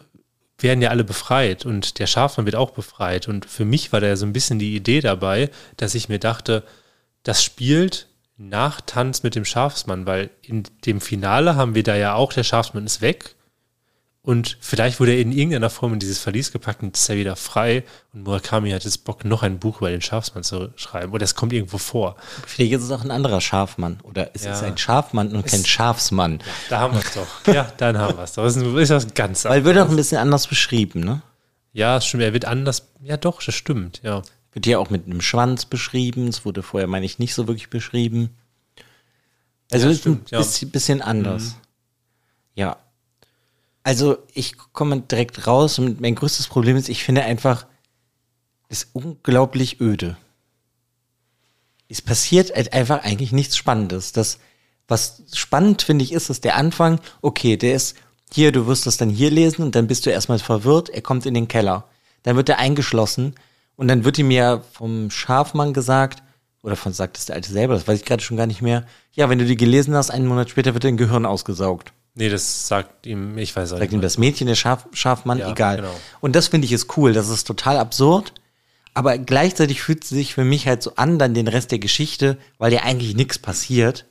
werden 0.64 0.82
ja 0.82 0.90
alle 0.90 1.04
befreit 1.04 1.66
und 1.66 2.00
der 2.00 2.08
Schafmann 2.08 2.46
wird 2.46 2.56
auch 2.56 2.72
befreit. 2.72 3.28
Und 3.28 3.46
für 3.46 3.66
mich 3.66 3.92
war 3.92 4.02
da 4.02 4.16
so 4.16 4.26
ein 4.26 4.34
bisschen 4.34 4.60
die 4.60 4.76
Idee 4.76 5.02
dabei, 5.02 5.50
dass 5.78 5.96
ich 5.96 6.10
mir 6.10 6.20
dachte, 6.20 6.64
das 7.24 7.44
spielt 7.44 8.08
nach 8.38 8.82
Tanz 8.82 9.24
mit 9.24 9.36
dem 9.36 9.46
Schafsmann, 9.46 10.06
weil 10.06 10.30
in 10.42 10.64
dem 10.86 11.02
Finale 11.02 11.56
haben 11.56 11.76
wir 11.76 11.84
da 11.84 11.96
ja 11.96 12.14
auch, 12.14 12.34
der 12.34 12.44
Schafsmann 12.44 12.86
ist 12.86 13.02
weg 13.02 13.36
und 14.30 14.60
vielleicht 14.62 15.00
wurde 15.00 15.14
er 15.14 15.22
in 15.22 15.32
irgendeiner 15.32 15.72
Form 15.72 15.94
in 15.94 16.00
dieses 16.00 16.20
Verlies 16.20 16.52
gepackt 16.52 16.84
und 16.84 16.96
ist 16.96 17.10
er 17.10 17.18
wieder 17.18 17.36
frei. 17.36 17.84
Und 18.14 18.26
Murakami 18.26 18.70
hat 18.70 18.84
jetzt 18.84 19.04
Bock, 19.04 19.26
noch 19.26 19.42
ein 19.42 19.58
Buch 19.58 19.80
über 19.80 19.90
den 19.90 20.04
Schafsmann 20.04 20.44
zu 20.44 20.72
schreiben. 20.76 21.14
Oder 21.14 21.24
es 21.24 21.34
kommt 21.34 21.52
irgendwo 21.52 21.80
vor. 21.80 22.16
Vielleicht 22.46 22.74
ist 22.74 22.84
es 22.84 22.92
auch 22.92 23.04
ein 23.04 23.10
anderer 23.10 23.42
Schafmann. 23.42 24.00
Oder 24.04 24.30
es 24.36 24.44
ja. 24.44 24.52
ist 24.52 24.62
ein 24.62 24.78
Schafmann 24.78 25.36
und 25.36 25.48
kein 25.48 25.66
Schafsmann. 25.66 26.34
Ja, 26.34 26.46
da 26.70 26.80
haben 26.80 26.94
wir 26.94 27.02
es 27.04 27.14
doch. 27.16 27.52
Ja, 27.52 27.74
dann 27.78 27.98
haben 27.98 28.18
wir 28.18 28.24
es 28.24 28.34
doch. 28.34 28.44
Das 28.44 28.56
ist, 28.56 28.64
ist 28.64 28.90
was 28.92 29.14
ganz 29.16 29.48
anderes. 29.48 29.66
Weil 29.66 29.74
wird 29.74 29.84
auch 29.84 29.90
ein 29.90 29.96
bisschen 29.96 30.20
anders 30.20 30.46
beschrieben, 30.46 31.00
ne? 31.00 31.24
Ja, 31.74 32.00
stimmt. 32.00 32.22
Er 32.22 32.34
wird 32.34 32.46
anders. 32.46 32.88
Ja, 33.02 33.18
doch, 33.18 33.42
das 33.42 33.56
stimmt, 33.56 34.00
ja. 34.04 34.22
Wird 34.52 34.68
hier 34.68 34.80
auch 34.80 34.92
mit 34.92 35.08
einem 35.08 35.22
Schwanz 35.22 35.66
beschrieben. 35.66 36.28
Es 36.28 36.46
wurde 36.46 36.62
vorher, 36.62 36.86
meine 36.88 37.08
ich, 37.08 37.18
nicht 37.18 37.34
so 37.34 37.48
wirklich 37.48 37.72
beschrieben. 37.72 38.38
Also 39.72 39.88
ja, 39.88 39.92
ist 39.92 40.06
ein 40.06 40.20
bisschen, 40.20 40.70
bisschen 40.70 41.02
anders. 41.02 41.44
Mhm. 41.46 41.54
Ja, 42.54 42.78
also 43.90 44.20
ich 44.36 44.56
komme 44.72 45.02
direkt 45.02 45.48
raus 45.48 45.80
und 45.80 46.00
mein 46.00 46.14
größtes 46.14 46.48
Problem 46.48 46.78
ist, 46.78 46.90
ich 46.90 47.04
finde 47.04 47.24
einfach, 47.24 47.66
es 48.68 48.84
ist 48.84 48.90
unglaublich 48.94 49.82
öde. 49.82 50.16
Es 51.88 52.00
passiert 52.00 52.56
halt 52.56 52.72
einfach 52.72 53.04
eigentlich 53.04 53.32
nichts 53.32 53.58
Spannendes. 53.58 54.12
Das, 54.12 54.38
was 54.88 55.24
spannend 55.34 55.82
finde 55.82 56.06
ich 56.06 56.12
ist, 56.12 56.30
ist 56.30 56.44
der 56.44 56.56
Anfang, 56.56 57.00
okay, 57.24 57.58
der 57.58 57.74
ist 57.74 57.98
hier, 58.32 58.52
du 58.52 58.68
wirst 58.68 58.86
das 58.86 58.98
dann 58.98 59.10
hier 59.10 59.32
lesen 59.32 59.64
und 59.64 59.74
dann 59.74 59.88
bist 59.88 60.06
du 60.06 60.12
erstmal 60.12 60.38
verwirrt, 60.38 60.90
er 60.90 61.02
kommt 61.02 61.26
in 61.26 61.34
den 61.34 61.48
Keller. 61.48 61.86
Dann 62.22 62.36
wird 62.36 62.50
er 62.50 62.60
eingeschlossen 62.60 63.34
und 63.76 63.88
dann 63.88 64.06
wird 64.06 64.20
ihm 64.20 64.30
ja 64.30 64.62
vom 64.72 65.10
Schafmann 65.10 65.74
gesagt, 65.74 66.22
oder 66.62 66.76
von 66.76 66.94
sagt 66.94 67.18
es 67.18 67.26
der 67.26 67.38
Alte 67.38 67.52
selber, 67.52 67.74
das 67.74 67.88
weiß 67.88 68.02
ich 68.02 68.06
gerade 68.06 68.22
schon 68.22 68.38
gar 68.38 68.46
nicht 68.46 68.62
mehr, 68.62 68.86
ja, 69.14 69.30
wenn 69.30 69.40
du 69.40 69.46
die 69.46 69.58
gelesen 69.58 69.96
hast, 69.96 70.12
einen 70.12 70.28
Monat 70.28 70.52
später 70.52 70.76
wird 70.76 70.84
dein 70.84 70.96
Gehirn 70.96 71.26
ausgesaugt. 71.26 71.92
Nee, 72.16 72.30
das 72.30 72.68
sagt 72.68 73.06
ihm, 73.06 73.38
ich 73.38 73.56
weiß 73.56 73.74
auch 73.74 73.78
Sagt 73.78 73.94
ihm 73.94 74.02
das 74.02 74.18
Mädchen, 74.18 74.48
der 74.48 74.56
Schaf, 74.56 74.88
Schafmann, 74.92 75.38
ja, 75.38 75.52
egal. 75.52 75.78
Genau. 75.78 75.96
Und 76.20 76.36
das 76.36 76.48
finde 76.50 76.66
ich 76.66 76.74
ist 76.74 76.98
cool. 76.98 77.14
Das 77.14 77.30
ist 77.30 77.46
total 77.46 77.78
absurd. 77.78 78.34
Aber 78.94 79.18
gleichzeitig 79.18 79.82
fühlt 79.82 80.04
es 80.04 80.10
sich 80.10 80.34
für 80.34 80.44
mich 80.44 80.68
halt 80.68 80.84
so 80.84 80.96
an, 80.96 81.20
dann 81.20 81.34
den 81.34 81.48
Rest 81.48 81.72
der 81.72 81.80
Geschichte, 81.80 82.38
weil 82.58 82.74
ja 82.74 82.82
eigentlich 82.82 83.16
nichts 83.16 83.38
passiert. 83.40 84.06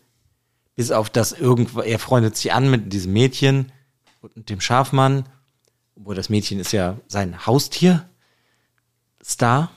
Bis 0.76 0.90
auf 0.90 1.10
das 1.10 1.32
irgendwo, 1.32 1.80
er 1.80 1.98
freundet 1.98 2.36
sich 2.36 2.52
an 2.52 2.70
mit 2.70 2.92
diesem 2.92 3.12
Mädchen. 3.12 3.72
und 4.20 4.48
dem 4.48 4.60
Schafmann, 4.60 5.28
obwohl 5.96 6.14
das 6.14 6.28
Mädchen 6.28 6.58
ist 6.60 6.72
ja 6.72 6.96
sein 7.08 7.46
Haustier, 7.46 8.08
Star, 9.22 9.70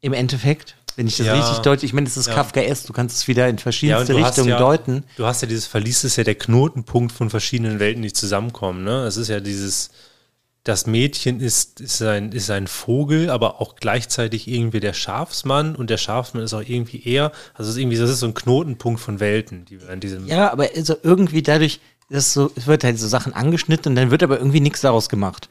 im 0.00 0.12
Endeffekt. 0.12 0.76
Wenn 0.98 1.06
ich 1.06 1.16
das 1.16 1.28
Ja. 1.28 1.34
richtig 1.34 1.58
deute, 1.58 1.86
ich 1.86 1.92
meine, 1.92 2.08
das 2.08 2.16
ist 2.16 2.26
Ja. 2.26 2.34
Kafkaes, 2.34 2.82
du 2.82 2.92
kannst 2.92 3.16
es 3.16 3.28
wieder 3.28 3.48
in 3.48 3.56
verschiedenste 3.58 4.18
hast 4.20 4.30
Richtungen 4.30 4.48
ja, 4.48 4.58
deuten. 4.58 5.04
Du 5.16 5.26
hast 5.26 5.42
ja 5.42 5.46
dieses 5.46 5.68
Verlies 5.68 6.02
ist 6.02 6.16
ja 6.16 6.24
der 6.24 6.34
Knotenpunkt 6.34 7.12
von 7.12 7.30
verschiedenen 7.30 7.78
Welten, 7.78 8.02
die 8.02 8.12
zusammenkommen. 8.12 8.82
Ne? 8.82 9.04
Es 9.04 9.16
ist 9.16 9.28
ja 9.28 9.38
dieses, 9.38 9.90
das 10.64 10.88
Mädchen 10.88 11.38
ist, 11.38 11.80
ist, 11.80 12.02
ein, 12.02 12.32
ist 12.32 12.50
ein 12.50 12.66
Vogel, 12.66 13.30
aber 13.30 13.60
auch 13.60 13.76
gleichzeitig 13.76 14.48
irgendwie 14.48 14.80
der 14.80 14.92
Schafsmann 14.92 15.76
und 15.76 15.88
der 15.88 15.98
Schafsmann 15.98 16.42
ist 16.42 16.52
auch 16.52 16.64
irgendwie 16.66 17.00
eher, 17.08 17.30
also 17.54 17.70
es 17.70 17.76
ist 17.76 17.80
irgendwie, 17.80 17.96
das 17.96 18.10
ist 18.10 18.18
so 18.18 18.26
ein 18.26 18.34
Knotenpunkt 18.34 19.00
von 19.00 19.20
Welten, 19.20 19.66
die 19.66 19.80
wir 19.80 19.90
in 19.90 20.00
diesem. 20.00 20.26
Ja, 20.26 20.50
aber 20.50 20.68
also 20.74 20.96
irgendwie 21.04 21.42
dadurch, 21.42 21.78
dass 22.10 22.32
so, 22.32 22.50
es 22.56 22.66
wird 22.66 22.82
halt 22.82 22.98
so 22.98 23.06
Sachen 23.06 23.34
angeschnitten 23.34 23.92
und 23.92 23.94
dann 23.94 24.10
wird 24.10 24.24
aber 24.24 24.38
irgendwie 24.38 24.58
nichts 24.60 24.80
daraus 24.80 25.08
gemacht. 25.08 25.48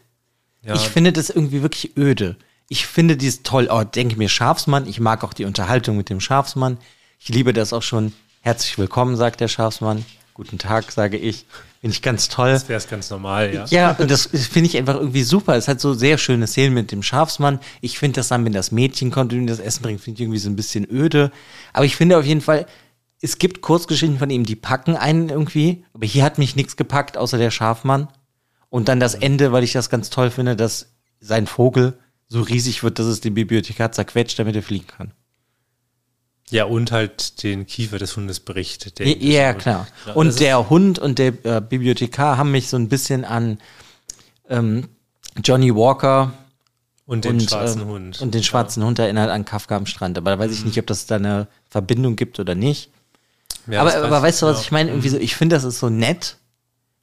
Ja. 0.65 0.75
Ich 0.75 0.89
finde 0.89 1.13
das 1.13 1.29
irgendwie 1.29 1.61
wirklich 1.61 1.95
öde. 1.95 2.35
Ich 2.69 2.85
finde 2.85 3.15
dies 3.15 3.43
toll. 3.43 3.69
Oh, 3.71 3.83
denke 3.83 4.17
mir 4.17 4.27
Schafsmann. 4.27 4.87
Ich 4.87 4.99
mag 4.99 5.23
auch 5.23 5.33
die 5.33 5.45
Unterhaltung 5.45 5.95
mit 5.95 6.09
dem 6.09 6.19
Schafsmann. 6.19 6.77
Ich 7.17 7.29
liebe 7.29 7.53
das 7.53 7.71
auch 7.71 7.81
schon. 7.81 8.13
Herzlich 8.41 8.77
willkommen, 8.77 9.15
sagt 9.15 9.39
der 9.39 9.47
Schafsmann. 9.47 10.05
Guten 10.33 10.57
Tag, 10.57 10.91
sage 10.91 11.17
ich. 11.17 11.45
Finde 11.79 11.93
ich 11.93 12.01
ganz 12.01 12.27
toll. 12.27 12.51
das 12.51 12.67
wäre 12.67 12.77
es 12.77 12.89
ganz 12.89 13.09
normal, 13.09 13.53
ja. 13.53 13.65
Ja, 13.69 13.91
und 13.97 14.11
das 14.11 14.27
finde 14.27 14.67
ich 14.67 14.77
einfach 14.77 14.95
irgendwie 14.95 15.23
super. 15.23 15.55
Es 15.55 15.69
hat 15.69 15.79
so 15.79 15.93
sehr 15.93 16.17
schöne 16.17 16.45
Szenen 16.45 16.73
mit 16.73 16.91
dem 16.91 17.03
Schafsmann. 17.03 17.59
Ich 17.79 17.99
finde 17.99 18.17
das 18.17 18.27
dann, 18.27 18.43
wenn 18.43 18.51
das 18.51 18.71
Mädchen 18.71 19.11
kommt 19.11 19.31
und 19.31 19.39
ihm 19.39 19.47
das 19.47 19.59
Essen 19.59 19.83
bringt, 19.83 20.01
finde 20.01 20.17
ich 20.17 20.21
irgendwie 20.23 20.39
so 20.39 20.49
ein 20.49 20.55
bisschen 20.57 20.85
öde. 20.91 21.31
Aber 21.71 21.85
ich 21.85 21.95
finde 21.95 22.17
auf 22.17 22.25
jeden 22.25 22.41
Fall, 22.41 22.65
es 23.21 23.37
gibt 23.37 23.61
Kurzgeschichten 23.61 24.19
von 24.19 24.29
ihm, 24.29 24.45
die 24.45 24.55
packen 24.57 24.97
einen 24.97 25.29
irgendwie. 25.29 25.85
Aber 25.93 26.05
hier 26.05 26.25
hat 26.25 26.37
mich 26.37 26.57
nichts 26.57 26.75
gepackt, 26.75 27.17
außer 27.17 27.37
der 27.37 27.51
Schafmann. 27.51 28.09
Und 28.69 28.89
dann 28.89 28.99
das 28.99 29.15
Ende, 29.15 29.53
weil 29.53 29.63
ich 29.63 29.71
das 29.71 29.89
ganz 29.89 30.09
toll 30.09 30.31
finde, 30.31 30.57
dass 30.57 30.91
sein 31.21 31.47
Vogel 31.47 31.97
so 32.29 32.41
riesig 32.41 32.83
wird, 32.83 32.99
dass 32.99 33.05
es 33.05 33.21
den 33.21 33.33
Bibliothekar 33.33 33.91
zerquetscht, 33.91 34.37
damit 34.39 34.55
er 34.55 34.63
fliegen 34.63 34.87
kann. 34.87 35.11
Ja, 36.49 36.65
und 36.65 36.91
halt 36.91 37.43
den 37.43 37.65
Kiefer 37.65 37.99
des 37.99 38.15
Hundes 38.15 38.39
bricht. 38.39 38.99
der 38.99 39.07
Ja, 39.07 39.15
ja 39.15 39.53
klar. 39.53 39.87
Ja, 40.05 40.13
Und 40.13 40.39
der 40.39 40.69
Hund 40.69 40.97
und 40.97 41.19
der 41.19 41.33
äh, 41.45 41.61
Bibliothekar 41.61 42.37
haben 42.37 42.51
mich 42.51 42.69
so 42.69 42.77
ein 42.77 42.87
bisschen 42.87 43.25
an 43.25 43.59
ähm, 44.49 44.87
Johnny 45.43 45.75
Walker 45.75 46.33
Und 47.05 47.25
den 47.25 47.33
und, 47.33 47.49
schwarzen 47.49 47.81
ähm, 47.81 47.87
Hund. 47.87 48.21
und 48.21 48.33
den 48.33 48.43
schwarzen 48.43 48.83
Hund 48.83 48.97
erinnert 48.97 49.29
an 49.29 49.43
Kafka 49.43 49.75
am 49.75 49.85
Strand. 49.85 50.17
Aber 50.17 50.31
da 50.31 50.39
weiß 50.39 50.51
ich 50.53 50.63
nicht, 50.63 50.79
ob 50.79 50.87
das 50.87 51.05
da 51.05 51.15
eine 51.15 51.47
Verbindung 51.69 52.15
gibt 52.15 52.39
oder 52.39 52.55
nicht. 52.55 52.91
Ja, 53.69 53.81
aber 53.81 53.93
aber 53.95 54.11
weiß 54.11 54.23
weißt 54.23 54.41
du, 54.41 54.45
was 54.45 54.57
ja. 54.57 54.61
ich 54.61 54.71
meine? 54.71 54.91
Irgendwie 54.91 55.09
so, 55.09 55.17
ich 55.17 55.35
finde, 55.35 55.57
das 55.57 55.65
ist 55.65 55.79
so 55.79 55.89
nett, 55.89 56.37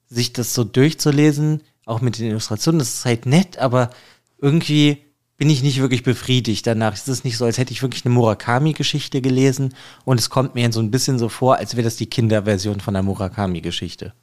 sich 0.09 0.33
das 0.33 0.55
so 0.55 0.65
durchzulesen, 0.65 1.61
auch 1.85 2.01
mit 2.01 2.19
den 2.19 2.31
Illustrationen. 2.31 2.79
Das 2.79 2.95
ist 2.95 3.05
halt 3.05 3.27
nett, 3.27 3.59
aber 3.59 3.91
irgendwie 4.39 5.04
bin 5.37 5.51
ich 5.51 5.63
nicht 5.63 5.81
wirklich 5.81 6.03
befriedigt 6.03 6.67
danach. 6.67 6.95
Es 6.95 7.09
ist 7.09 7.25
nicht 7.25 7.37
so, 7.37 7.45
als 7.45 7.59
hätte 7.59 7.73
ich 7.73 7.83
wirklich 7.83 8.05
eine 8.05 8.15
Murakami-Geschichte 8.15 9.21
gelesen 9.21 9.75
und 10.05 10.21
es 10.21 10.31
kommt 10.31 10.55
mir 10.55 10.73
so 10.73 10.81
ein 10.81 10.91
bisschen 10.91 11.19
so 11.19 11.29
vor, 11.29 11.57
als 11.57 11.75
wäre 11.75 11.85
das 11.85 11.97
die 11.97 12.07
Kinderversion 12.07 12.81
von 12.81 12.95
der 12.95 13.03
Murakami-Geschichte. 13.03 14.15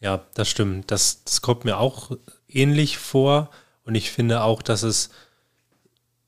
Ja, 0.00 0.24
das 0.34 0.48
stimmt. 0.48 0.90
Das, 0.90 1.24
das 1.24 1.40
kommt 1.40 1.64
mir 1.64 1.78
auch 1.78 2.10
ähnlich 2.48 2.98
vor. 2.98 3.50
Und 3.84 3.94
ich 3.94 4.10
finde 4.10 4.42
auch, 4.42 4.62
dass 4.62 4.82
es, 4.82 5.10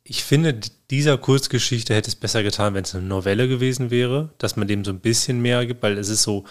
ich 0.05 0.25
finde, 0.25 0.59
dieser 0.91 1.19
Kurzgeschichte 1.19 1.95
hätte 1.95 2.09
es 2.09 2.15
besser 2.15 2.43
getan, 2.43 2.75
wenn 2.75 2.85
es 2.85 2.95
eine 2.95 3.05
Novelle 3.05 3.49
gewesen 3.49 3.91
wäre, 3.91 4.31
dass 4.39 4.57
man 4.57 4.69
dem 4.69 4.85
so 4.85 4.93
ein 4.93 5.01
bisschen 5.01 5.43
mehr 5.43 5.67
gibt, 5.67 5.83
weil 5.83 5.99
es 5.99 6.09
ist 6.09 6.23
so, 6.23 6.45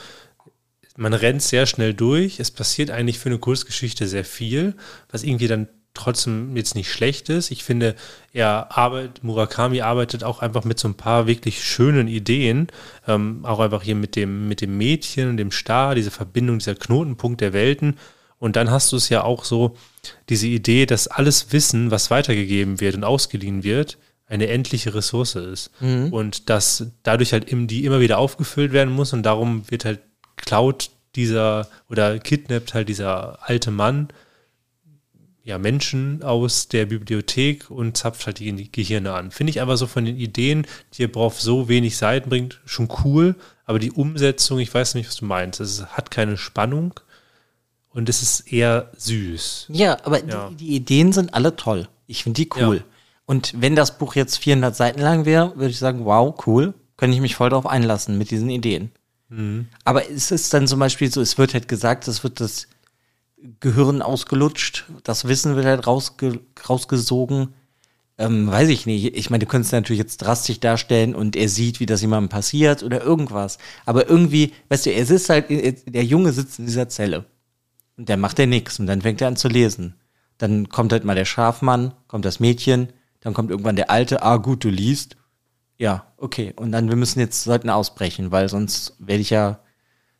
man 0.97 1.13
rennt 1.13 1.41
sehr 1.41 1.65
schnell 1.65 1.93
durch. 1.93 2.39
Es 2.39 2.51
passiert 2.51 2.91
eigentlich 2.91 3.19
für 3.19 3.29
eine 3.29 3.39
Kurzgeschichte 3.39 4.07
sehr 4.07 4.25
viel, 4.25 4.75
was 5.09 5.23
irgendwie 5.23 5.47
dann 5.47 5.69
trotzdem 5.97 6.55
jetzt 6.55 6.75
nicht 6.75 6.91
schlecht 6.91 7.29
ist. 7.29 7.51
Ich 7.51 7.63
finde, 7.63 7.95
er 8.33 8.77
arbeitet, 8.77 9.23
Murakami 9.23 9.81
arbeitet 9.81 10.23
auch 10.23 10.39
einfach 10.39 10.63
mit 10.63 10.79
so 10.79 10.87
ein 10.87 10.95
paar 10.95 11.27
wirklich 11.27 11.63
schönen 11.63 12.07
Ideen. 12.07 12.67
Ähm, 13.07 13.41
auch 13.43 13.59
einfach 13.59 13.83
hier 13.83 13.95
mit 13.95 14.15
dem, 14.15 14.47
mit 14.47 14.61
dem 14.61 14.77
Mädchen 14.77 15.29
und 15.29 15.37
dem 15.37 15.51
Star, 15.51 15.95
diese 15.95 16.11
Verbindung, 16.11 16.59
dieser 16.59 16.75
Knotenpunkt 16.75 17.41
der 17.41 17.53
Welten. 17.53 17.97
Und 18.39 18.55
dann 18.55 18.69
hast 18.69 18.91
du 18.91 18.97
es 18.97 19.09
ja 19.09 19.23
auch 19.23 19.43
so, 19.43 19.75
diese 20.29 20.47
Idee, 20.47 20.85
dass 20.85 21.07
alles 21.07 21.51
Wissen, 21.51 21.91
was 21.91 22.11
weitergegeben 22.11 22.79
wird 22.79 22.95
und 22.95 23.03
ausgeliehen 23.03 23.63
wird, 23.63 23.97
eine 24.27 24.47
endliche 24.47 24.93
Ressource 24.93 25.35
ist. 25.35 25.71
Und 26.11 26.49
dass 26.49 26.87
dadurch 27.03 27.33
halt 27.33 27.49
im, 27.49 27.67
die 27.67 27.85
immer 27.85 27.99
wieder 27.99 28.17
aufgefüllt 28.17 28.73
werden 28.73 28.93
muss 28.93 29.13
und 29.13 29.23
darum 29.23 29.63
wird 29.69 29.85
halt 29.85 30.01
klaut 30.35 30.91
dieser 31.15 31.67
oder 31.89 32.19
kidnappt 32.19 32.73
halt 32.73 32.89
dieser 32.89 33.39
alte 33.41 33.71
Mann 33.71 34.09
ja, 35.47 35.57
Menschen 35.57 36.23
aus 36.23 36.67
der 36.67 36.87
Bibliothek 36.87 37.71
und 37.71 37.95
zapft 37.95 38.25
halt 38.25 38.39
die 38.39 38.69
Gehirne 38.69 39.13
an. 39.13 39.31
Finde 39.31 39.51
ich 39.51 39.61
einfach 39.61 39.77
so 39.77 39.87
von 39.87 40.03
den 40.03 40.17
Ideen, 40.17 40.67
die 40.93 41.05
er 41.05 41.15
auf 41.15 41.41
so 41.41 41.69
wenig 41.69 41.95
Seiten 41.95 42.29
bringt, 42.29 42.59
schon 42.65 42.89
cool, 43.05 43.33
aber 43.63 43.79
die 43.79 43.93
Umsetzung, 43.93 44.59
ich 44.59 44.73
weiß 44.73 44.95
nicht, 44.95 45.07
was 45.07 45.15
du 45.15 45.23
meinst. 45.23 45.61
Es 45.61 45.85
hat 45.85 46.11
keine 46.11 46.35
Spannung 46.35 46.99
und 47.91 48.09
es 48.09 48.21
ist 48.21 48.51
eher 48.51 48.91
süß. 48.97 49.67
Ja, 49.69 49.97
aber 50.03 50.21
Ja. 50.25 50.49
Die, 50.49 50.55
die 50.57 50.75
Ideen 50.75 51.13
sind 51.13 51.33
alle 51.33 51.55
toll. 51.55 51.87
Ich 52.07 52.23
finde 52.23 52.41
die 52.41 52.49
cool. 52.57 52.77
Ja. 52.77 52.83
Und 53.25 53.53
wenn 53.55 53.77
das 53.77 53.97
Buch 53.97 54.15
jetzt 54.15 54.39
400 54.39 54.75
Seiten 54.75 54.99
lang 54.99 55.23
wäre, 55.23 55.55
würde 55.55 55.69
ich 55.69 55.79
sagen, 55.79 56.03
wow, 56.03 56.37
cool, 56.45 56.73
könnte 56.97 57.15
ich 57.15 57.21
mich 57.21 57.35
voll 57.35 57.51
darauf 57.51 57.67
einlassen 57.67 58.17
mit 58.17 58.31
diesen 58.31 58.49
Ideen. 58.49 58.91
Mhm. 59.29 59.69
Aber 59.85 60.09
es 60.11 60.29
ist 60.29 60.53
dann 60.53 60.67
zum 60.67 60.79
Beispiel 60.79 61.09
so, 61.09 61.21
es 61.21 61.37
wird 61.37 61.53
halt 61.53 61.69
gesagt, 61.69 62.09
es 62.09 62.21
wird 62.23 62.41
das 62.41 62.67
Gehirn 63.59 64.01
ausgelutscht, 64.01 64.85
das 65.03 65.27
Wissen 65.27 65.55
wird 65.55 65.65
halt 65.65 65.85
rausge 65.85 66.39
rausgesogen. 66.67 67.53
Ähm, 68.17 68.47
weiß 68.47 68.69
ich 68.69 68.87
nicht. 68.87 69.15
Ich 69.15 69.29
meine, 69.29 69.45
du 69.45 69.49
könntest 69.49 69.73
natürlich 69.73 69.99
jetzt 69.99 70.17
drastisch 70.17 70.59
darstellen 70.59 71.13
und 71.13 71.35
er 71.35 71.49
sieht, 71.49 71.79
wie 71.79 71.85
das 71.85 72.01
jemandem 72.01 72.29
passiert 72.29 72.81
oder 72.81 73.03
irgendwas. 73.03 73.59
Aber 73.85 74.09
irgendwie, 74.09 74.53
weißt 74.69 74.87
du, 74.87 74.91
er 74.91 75.05
sitzt 75.05 75.29
halt, 75.29 75.49
der 75.49 76.03
Junge 76.03 76.33
sitzt 76.33 76.57
in 76.57 76.65
dieser 76.65 76.89
Zelle. 76.89 77.25
Und 77.95 78.09
der 78.09 78.17
macht 78.17 78.39
ja 78.39 78.47
nichts. 78.47 78.79
Und 78.79 78.87
dann 78.87 79.03
fängt 79.03 79.21
er 79.21 79.27
an 79.27 79.35
zu 79.35 79.47
lesen. 79.47 79.93
Dann 80.39 80.69
kommt 80.69 80.91
halt 80.91 81.03
mal 81.03 81.15
der 81.15 81.25
Schafmann, 81.25 81.93
kommt 82.07 82.25
das 82.25 82.39
Mädchen, 82.39 82.89
dann 83.21 83.33
kommt 83.33 83.51
irgendwann 83.51 83.75
der 83.75 83.91
Alte, 83.91 84.23
ah 84.23 84.37
gut, 84.37 84.63
du 84.63 84.69
liest. 84.69 85.15
Ja, 85.77 86.11
okay. 86.17 86.53
Und 86.55 86.71
dann, 86.71 86.89
wir 86.89 86.95
müssen 86.95 87.19
jetzt, 87.19 87.43
sollten 87.43 87.69
ausbrechen, 87.69 88.31
weil 88.31 88.49
sonst 88.49 88.95
werde 88.99 89.21
ich 89.21 89.29
ja, 89.29 89.59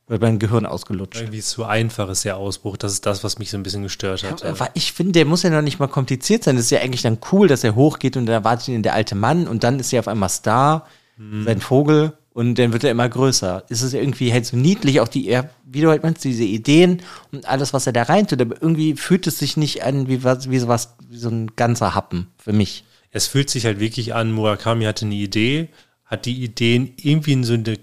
wird 0.08 0.22
mein 0.22 0.40
Gehirn 0.40 0.66
ausgelutscht. 0.66 1.20
Irgendwie 1.20 1.42
zu 1.42 1.66
einfach 1.66 2.10
ist 2.10 2.26
der 2.26 2.38
Ausbruch. 2.38 2.78
Das 2.78 2.94
ist 2.94 3.06
das, 3.06 3.24
was 3.24 3.40
mich 3.40 3.50
so 3.50 3.58
ein 3.58 3.64
bisschen 3.64 3.84
gestört 3.84 4.24
hat. 4.24 4.44
Aber 4.44 4.70
ich 4.74 4.94
finde, 4.94 5.12
der 5.14 5.26
muss 5.26 5.44
ja 5.44 5.50
noch 5.50 5.62
nicht 5.62 5.80
mal 5.80 5.88
kompliziert 5.88 6.44
sein. 6.44 6.56
Das 6.56 6.66
ist 6.66 6.72
ja 6.72 6.80
eigentlich 6.80 7.02
dann 7.02 7.20
cool, 7.32 7.48
dass 7.48 7.64
er 7.64 7.76
hochgeht 7.76 8.16
und 8.16 8.26
dann 8.26 8.34
erwartet 8.34 8.70
ihn 8.70 8.84
der 8.84 8.94
alte 8.94 9.16
Mann 9.16 9.48
und 9.48 9.64
dann 9.64 9.80
ist 9.80 9.92
er 9.92 10.00
auf 10.00 10.08
einmal 10.08 10.30
Star, 10.30 10.88
sein 11.18 11.62
Vogel 11.62 12.14
und 12.34 12.60
dann 12.60 12.72
wird 12.72 12.84
er 12.84 12.92
immer 12.92 13.10
größer. 13.10 13.64
Es 13.70 13.82
ist 13.82 13.96
irgendwie 13.96 14.32
halt 14.32 14.46
so 14.46 14.56
niedlich, 14.56 15.00
auch 15.00 15.08
die, 15.08 15.36
wie 15.66 15.82
du 15.82 15.90
halt 15.90 16.04
meinst, 16.04 16.24
diese 16.24 16.44
Ideen 16.44 17.02
und 17.32 17.48
alles, 17.48 17.74
was 17.74 17.88
er 17.88 17.94
da 17.94 18.04
reintut, 18.04 18.40
aber 18.40 18.62
irgendwie 18.62 18.96
fühlt 18.96 19.26
es 19.26 19.40
sich 19.40 19.58
nicht 19.58 19.84
an 19.84 20.08
wie 20.08 20.24
was, 20.24 20.52
wie 20.52 20.60
sowas, 20.60 20.96
wie 21.10 21.18
so 21.18 21.30
ein 21.30 21.56
ganzer 21.56 21.96
Happen 21.96 22.28
für 22.38 22.54
mich. 22.54 22.84
es 23.10 23.26
fühlt 23.26 23.50
sich 23.50 23.66
halt 23.66 23.80
wirklich 23.80 24.14
an, 24.14 24.32
Murakami 24.32 24.86
hatte 24.86 25.06
eine 25.06 25.16
Idee, 25.16 25.70
hat 26.06 26.28
die 26.28 26.44
Ideen 26.44 26.94
irgendwie 26.98 27.34
in 27.34 27.44
so 27.44 27.54
eine, 27.54 27.80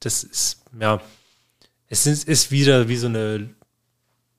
das 0.00 0.24
ist, 0.24 0.62
ja, 0.80 1.02
es 1.90 2.06
ist, 2.06 2.26
ist 2.26 2.50
wieder 2.50 2.88
wie 2.88 2.96
so 2.96 3.08
eine, 3.08 3.50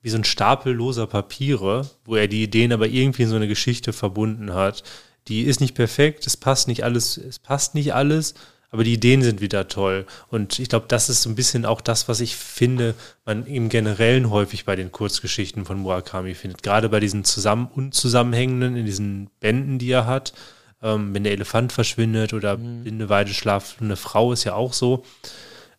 wie 0.02 0.10
so 0.10 0.18
ein 0.18 0.24
Stapel 0.24 0.74
loser 0.74 1.06
Papiere, 1.06 1.88
wo 2.06 2.16
er 2.16 2.28
die 2.28 2.42
Ideen 2.42 2.72
aber 2.72 2.88
irgendwie 2.88 3.24
in 3.24 3.30
so 3.30 3.36
eine 3.36 3.48
Geschichte 3.48 3.94
verbunden 3.94 4.54
hat. 4.54 4.84
Die 5.28 5.44
ist 5.44 5.60
nicht 5.60 5.76
perfekt, 5.76 6.26
es 6.26 6.38
passt 6.38 6.68
nicht 6.68 6.84
alles, 6.84 7.18
es 7.18 7.38
passt 7.38 7.76
nicht 7.76 7.94
alles, 7.94 8.34
aber 8.72 8.86
die 8.86 8.94
Ideen 8.94 9.22
sind 9.22 9.42
wieder 9.42 9.68
toll. 9.68 10.06
Und 10.30 10.60
ich 10.60 10.70
glaube, 10.70 10.86
das 10.88 11.10
ist 11.10 11.24
so 11.24 11.30
ein 11.30 11.36
bisschen 11.36 11.66
auch 11.66 11.82
das, 11.82 12.08
was 12.08 12.22
ich 12.22 12.38
finde, 12.38 12.96
man 13.26 13.46
im 13.46 13.68
Generellen 13.68 14.30
häufig 14.30 14.64
bei 14.64 14.78
den 14.78 14.94
Kurzgeschichten 14.94 15.66
von 15.66 15.78
Murakami 15.78 16.34
findet. 16.36 16.64
Gerade 16.64 16.88
bei 16.88 17.02
diesen 17.02 17.26
zusammen 17.26 17.68
unzusammenhängenden, 17.68 18.78
in 18.78 18.86
diesen 18.86 19.30
Bänden, 19.42 19.78
die 19.78 19.92
er 19.92 20.08
hat. 20.08 20.34
Ähm, 20.82 21.14
wenn 21.14 21.26
der 21.26 21.34
Elefant 21.34 21.74
verschwindet 21.74 22.34
oder 22.34 22.56
blinde 22.56 23.10
Weide 23.10 23.34
schlafende 23.34 23.98
Frau 23.98 24.32
ist 24.32 24.46
ja 24.46 24.54
auch 24.54 24.72
so. 24.72 25.04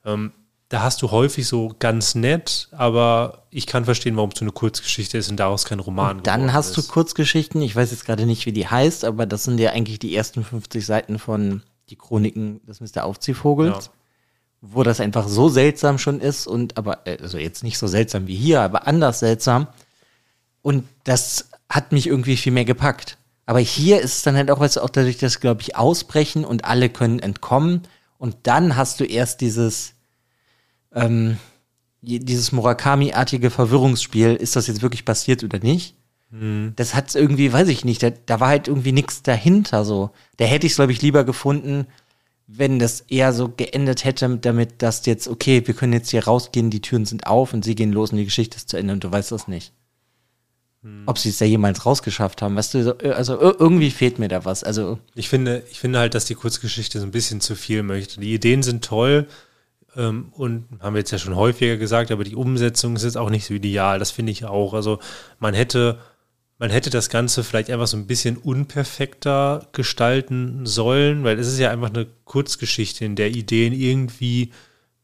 Ähm, 0.05 0.33
da 0.73 0.83
hast 0.83 1.03
du 1.03 1.11
häufig 1.11 1.47
so 1.47 1.75
ganz 1.79 2.15
nett, 2.15 2.69
aber 2.73 3.43
ich 3.51 3.67
kann 3.67 3.85
verstehen, 3.85 4.17
warum 4.17 4.31
es 4.31 4.39
so 4.39 4.45
eine 4.45 4.53
Kurzgeschichte 4.53 5.19
ist 5.19 5.29
und 5.31 5.37
daraus 5.37 5.67
kein 5.67 5.81
Roman 5.81 6.23
Dann 6.23 6.41
geworden 6.41 6.53
hast 6.55 6.75
du 6.77 6.81
ist. 6.81 6.89
Kurzgeschichten, 6.89 7.61
ich 7.61 7.77
weiß 7.77 7.91
jetzt 7.91 8.07
gerade 8.07 8.25
nicht, 8.25 8.47
wie 8.47 8.53
die 8.53 8.67
heißt, 8.67 9.05
aber 9.05 9.27
das 9.27 9.45
sind 9.45 9.59
ja 9.61 9.73
eigentlich 9.73 9.99
die 9.99 10.17
ersten 10.17 10.43
50 10.43 10.87
Seiten 10.87 11.19
von 11.19 11.63
die 11.91 11.97
Chroniken 11.97 12.65
des 12.67 12.81
Mr. 12.81 13.05
Aufziehvogels, 13.05 13.87
Ja. 13.87 13.93
wo 14.63 14.83
das 14.83 15.01
einfach 15.01 15.29
so 15.29 15.51
seltsam 15.51 15.99
schon 15.99 16.21
ist 16.21 16.47
und 16.47 16.79
aber, 16.79 17.07
äh, 17.07 17.19
also 17.21 17.37
jetzt 17.37 17.63
nicht 17.63 17.77
so 17.77 17.87
seltsam 17.87 18.27
wie 18.27 18.37
hier, 18.37 18.63
aber 18.63 18.87
anders 18.87 19.19
seltsam. 19.19 19.67
Und 20.63 20.89
das 21.05 21.51
hat 21.69 21.93
mich 21.93 22.07
irgendwie 22.07 22.39
viel 22.39 22.53
mehr 22.53 22.65
gepackt. 22.65 23.19
Aber 23.45 23.59
hier 23.59 24.01
ist 24.01 24.17
es 24.17 24.23
dann 24.23 24.37
halt 24.37 24.51
auch, 24.51 24.61
weißt 24.61 24.77
du, 24.77 24.81
auch 24.81 24.89
dadurch, 24.91 25.19
dass, 25.19 25.39
glaube 25.41 25.61
ich, 25.61 25.77
ausbrechen 25.77 26.47
und 26.47 26.65
alle 26.65 26.89
können 26.89 27.19
entkommen. 27.19 27.83
Und 28.17 28.37
dann 28.45 28.75
hast 28.77 29.01
du 29.01 29.05
erst 29.05 29.43
dieses, 29.43 29.93
ähm, 30.95 31.37
dieses 32.01 32.53
Murakami-artige 32.53 33.51
Verwirrungsspiel, 33.51 34.35
ist 34.35 34.57
das 34.57 34.67
jetzt 34.67 34.83
wirklich 34.83 35.05
passiert 35.05 35.45
oder 35.45 35.59
nicht? 35.59 35.95
Das 36.77 36.95
hat 36.95 37.15
irgendwie, 37.15 37.53
weiß 37.53 37.69
ich 37.69 37.85
nicht, 37.85 38.03
da, 38.03 38.11
da 38.11 38.41
war 38.41 38.49
halt 38.49 38.67
irgendwie 38.67 38.93
nichts 38.93 39.23
dahinter 39.23 39.85
so. 39.85 40.11
Da 40.39 40.47
hätte 40.47 40.67
ich 40.67 40.73
es, 40.73 40.77
glaube 40.77 40.93
ich, 40.93 41.03
lieber 41.03 41.25
gefunden, 41.25 41.87
wenn 42.47 42.79
das 42.79 43.03
eher 43.03 43.33
so 43.35 43.49
geendet 43.49 44.05
hätte, 44.05 44.39
damit 44.39 44.83
das 44.83 45.05
jetzt, 45.07 45.29
okay, 45.29 45.63
wir 45.67 45.75
können 45.75 45.93
jetzt 45.93 46.11
hier 46.11 46.25
rausgehen, 46.25 46.71
die 46.71 46.81
Türen 46.81 47.05
sind 47.05 47.27
auf 47.27 47.53
und 47.53 47.65
sie 47.65 47.75
gehen 47.75 47.93
los 47.93 48.13
und 48.13 48.19
die 48.19 48.25
Geschichte 48.25 48.57
ist 48.57 48.71
zu 48.71 48.79
Ende 48.79 48.95
und 48.95 49.05
du 49.05 49.13
weißt 49.13 49.31
das 49.31 49.47
nicht. 49.47 49.73
Ob 51.07 51.17
sie 51.19 51.29
es 51.29 51.39
ja 51.39 51.47
jemals 51.47 51.87
rausgeschafft 51.87 52.43
haben, 52.43 52.57
weißt 52.57 52.75
du, 52.75 52.97
äh, 53.03 53.11
also 53.13 53.35
ir- 53.35 53.57
irgendwie 53.61 53.91
fehlt 53.91 54.19
mir 54.19 54.27
da 54.29 54.45
was. 54.45 54.65
Also, 54.65 54.99
Ich 55.15 55.29
finde, 55.29 55.63
ich 55.71 55.79
finde 55.79 56.01
halt, 56.01 56.15
dass 56.15 56.25
die 56.25 56.35
Kurzgeschichte 56.35 56.99
so 56.99 57.07
ein 57.07 57.13
bisschen 57.13 57.41
zu 57.41 57.55
viel 57.55 57.85
möchte. 57.85 58.21
Die 58.21 58.35
Ideen 58.35 58.65
sind 58.65 58.85
toll 58.85 59.29
und 59.95 60.67
haben 60.81 60.95
wir 60.95 61.01
jetzt 61.01 61.11
ja 61.11 61.19
schon 61.19 61.37
häufiger 61.37 61.77
gesagt, 61.77 62.11
aber 62.11 62.25
die 62.25 62.35
Umsetzung 62.35 62.97
ist 62.97 63.05
jetzt 63.05 63.19
auch 63.19 63.29
nicht 63.29 63.45
so 63.45 63.53
ideal. 63.53 63.99
Das 63.99 64.11
finde 64.11 64.33
ich 64.33 64.45
auch. 64.45 64.73
Also 64.73 64.99
man 65.39 65.53
hätte, 65.53 65.99
man 66.59 66.71
hätte 66.71 66.89
das 66.89 67.11
Ganze 67.11 67.45
vielleicht 67.45 67.71
einfach 67.71 67.87
so 67.87 67.99
ein 67.99 68.07
bisschen 68.07 68.39
unperfekter 68.39 69.69
gestalten 69.73 70.65
sollen, 70.65 71.25
weil 71.25 71.39
es 71.39 71.49
ist 71.49 71.59
ja 71.59 71.71
einfach 71.71 71.91
eine 71.91 72.07
Kurzgeschichte, 72.25 73.05
in 73.05 73.17
der 73.17 73.31
Ideen 73.31 73.75
irgendwie 73.75 74.53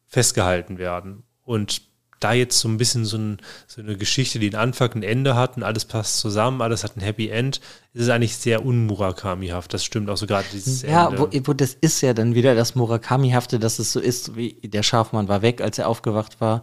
festgehalten 0.06 0.78
werden. 0.78 1.24
Und 1.42 1.82
da 2.20 2.32
jetzt 2.32 2.58
so 2.58 2.68
ein 2.68 2.78
bisschen 2.78 3.04
so, 3.04 3.16
ein, 3.16 3.38
so 3.66 3.80
eine 3.80 3.96
Geschichte, 3.96 4.38
die 4.38 4.46
einen 4.46 4.56
Anfang, 4.60 4.92
ein 4.94 5.02
Ende 5.02 5.34
hat 5.34 5.56
und 5.56 5.62
alles 5.62 5.84
passt 5.84 6.18
zusammen, 6.18 6.62
alles 6.62 6.84
hat 6.84 6.96
ein 6.96 7.00
Happy 7.00 7.28
End, 7.28 7.60
ist 7.94 8.02
es 8.02 8.08
eigentlich 8.08 8.36
sehr 8.36 8.64
unmurakami-haft. 8.64 9.72
Das 9.72 9.84
stimmt 9.84 10.10
auch 10.10 10.16
so 10.16 10.26
gerade 10.26 10.46
dieses 10.52 10.82
ja, 10.82 11.08
Ende. 11.08 11.20
wo, 11.20 11.28
wo 11.44 11.52
das 11.52 11.74
ist 11.74 12.00
ja 12.00 12.14
dann 12.14 12.34
wieder 12.34 12.54
das 12.54 12.74
Murakami-hafte, 12.74 13.58
dass 13.58 13.78
es 13.78 13.92
so 13.92 14.00
ist, 14.00 14.36
wie 14.36 14.54
der 14.62 14.82
Schafmann 14.82 15.28
war 15.28 15.42
weg, 15.42 15.60
als 15.60 15.78
er 15.78 15.88
aufgewacht 15.88 16.40
war. 16.40 16.62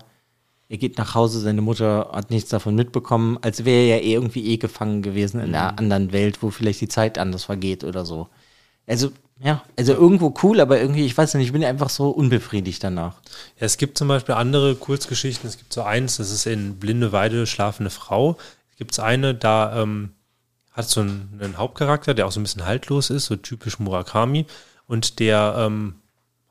Er 0.67 0.77
geht 0.77 0.97
nach 0.97 1.13
Hause, 1.13 1.39
seine 1.39 1.61
Mutter 1.61 2.09
hat 2.11 2.31
nichts 2.31 2.49
davon 2.49 2.75
mitbekommen, 2.75 3.37
als 3.41 3.65
wäre 3.65 3.87
er 3.87 3.97
ja 3.97 4.03
irgendwie 4.03 4.45
eh 4.47 4.57
gefangen 4.57 5.03
gewesen 5.03 5.39
in 5.39 5.53
einer 5.53 5.77
anderen 5.77 6.11
Welt, 6.11 6.41
wo 6.41 6.49
vielleicht 6.49 6.81
die 6.81 6.87
Zeit 6.87 7.19
anders 7.19 7.43
vergeht 7.43 7.83
oder 7.83 8.03
so. 8.03 8.29
Also, 8.87 9.11
ja, 9.39 9.63
also 9.77 9.93
irgendwo 9.93 10.33
cool, 10.43 10.61
aber 10.61 10.79
irgendwie, 10.79 11.05
ich 11.05 11.17
weiß 11.17 11.33
nicht, 11.33 11.47
ich 11.47 11.51
bin 11.51 11.63
einfach 11.63 11.89
so 11.89 12.09
unbefriedigt 12.09 12.83
danach. 12.83 13.15
Ja, 13.59 13.65
es 13.65 13.77
gibt 13.77 13.97
zum 13.97 14.07
Beispiel 14.07 14.35
andere 14.35 14.75
Kurzgeschichten. 14.75 15.47
Es 15.49 15.57
gibt 15.57 15.73
so 15.73 15.83
eins, 15.83 16.17
das 16.17 16.31
ist 16.31 16.45
in 16.45 16.79
Blinde 16.79 17.11
Weide 17.11 17.45
schlafende 17.45 17.89
Frau. 17.89 18.37
Es 18.71 18.77
gibt 18.77 18.97
eine, 18.97 19.35
da 19.35 19.81
ähm, 19.81 20.11
hat 20.71 20.87
so 20.87 21.01
einen, 21.01 21.37
einen 21.41 21.57
Hauptcharakter, 21.57 22.13
der 22.13 22.27
auch 22.27 22.31
so 22.31 22.39
ein 22.39 22.43
bisschen 22.43 22.65
haltlos 22.65 23.09
ist, 23.09 23.25
so 23.25 23.35
typisch 23.35 23.77
Murakami. 23.77 24.45
Und 24.87 25.19
der 25.19 25.55
ähm, 25.57 25.95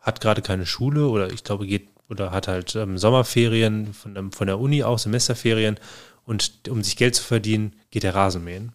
hat 0.00 0.20
gerade 0.20 0.42
keine 0.42 0.66
Schule 0.66 1.08
oder 1.08 1.32
ich 1.32 1.42
glaube 1.42 1.66
geht 1.66 1.88
oder 2.10 2.32
hat 2.32 2.48
halt 2.48 2.76
ähm, 2.76 2.98
Sommerferien 2.98 3.94
von, 3.94 4.30
von 4.30 4.46
der 4.46 4.60
Uni 4.60 4.84
auch, 4.84 4.98
Semesterferien. 4.98 5.80
Und 6.26 6.68
um 6.68 6.82
sich 6.82 6.96
Geld 6.96 7.14
zu 7.14 7.22
verdienen, 7.22 7.76
geht 7.90 8.04
er 8.04 8.14
Rasenmähen. 8.14 8.72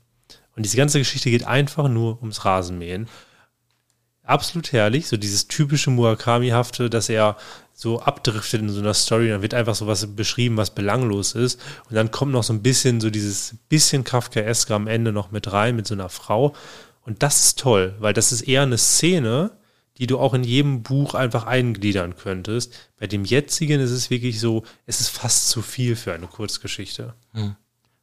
Und 0.56 0.64
diese 0.64 0.78
ganze 0.78 0.98
Geschichte 0.98 1.30
geht 1.30 1.46
einfach 1.46 1.88
nur 1.88 2.20
ums 2.22 2.44
Rasenmähen 2.44 3.08
absolut 4.30 4.72
herrlich, 4.72 5.08
so 5.08 5.18
dieses 5.18 5.48
typische 5.48 5.90
Murakami-hafte, 5.90 6.90
dass 6.90 7.10
er 7.10 7.38
so 7.74 8.02
abdriftet 8.02 8.62
in 8.62 8.70
so 8.70 8.82
einer 8.82 8.94
Story, 8.94 9.30
dann 9.30 9.42
wird 9.42 9.54
einfach 9.54 9.76
so 9.76 9.88
was 9.88 10.06
beschrieben, 10.16 10.58
was 10.58 10.76
belanglos 10.76 11.34
ist 11.34 11.62
und 11.90 11.96
dann 11.96 12.12
kommt 12.12 12.34
noch 12.34 12.44
so 12.44 12.54
ein 12.54 12.62
bisschen 12.62 13.00
so 13.00 13.10
dieses 13.10 13.56
bisschen 13.70 14.04
Kafkaeske 14.04 14.76
am 14.76 14.88
Ende 14.88 15.12
noch 15.12 15.32
mit 15.32 15.52
rein, 15.52 15.76
mit 15.76 15.88
so 15.88 15.94
einer 15.94 16.10
Frau 16.10 16.54
und 17.02 17.24
das 17.24 17.40
ist 17.46 17.60
toll, 17.60 17.96
weil 18.00 18.14
das 18.14 18.32
ist 18.32 18.42
eher 18.42 18.64
eine 18.64 18.78
Szene, 18.78 19.52
die 19.98 20.08
du 20.08 20.18
auch 20.18 20.34
in 20.34 20.44
jedem 20.44 20.82
Buch 20.82 21.14
einfach 21.14 21.46
eingliedern 21.46 22.16
könntest. 22.16 22.74
Bei 22.98 23.08
dem 23.08 23.26
jetzigen 23.26 23.82
ist 23.82 23.92
es 23.92 24.10
wirklich 24.10 24.40
so, 24.40 24.64
es 24.86 25.02
ist 25.02 25.10
fast 25.10 25.50
zu 25.50 25.62
viel 25.62 25.96
für 25.96 26.14
eine 26.14 26.28
Kurzgeschichte. 26.28 27.14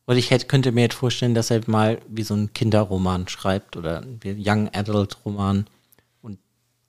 Und 0.05 0.17
ich 0.19 0.31
hätte, 0.31 0.47
könnte 0.47 0.73
mir 0.73 0.83
jetzt 0.83 0.95
vorstellen, 0.95 1.35
dass 1.35 1.51
er 1.51 1.63
mal 1.67 1.99
wie 2.09 2.23
so 2.23 2.35
ein 2.35 2.53
Kinderroman 2.53 3.29
schreibt 3.29 3.77
oder 3.77 4.05
Young 4.25 4.69
Adult 4.73 5.19
Roman. 5.25 5.67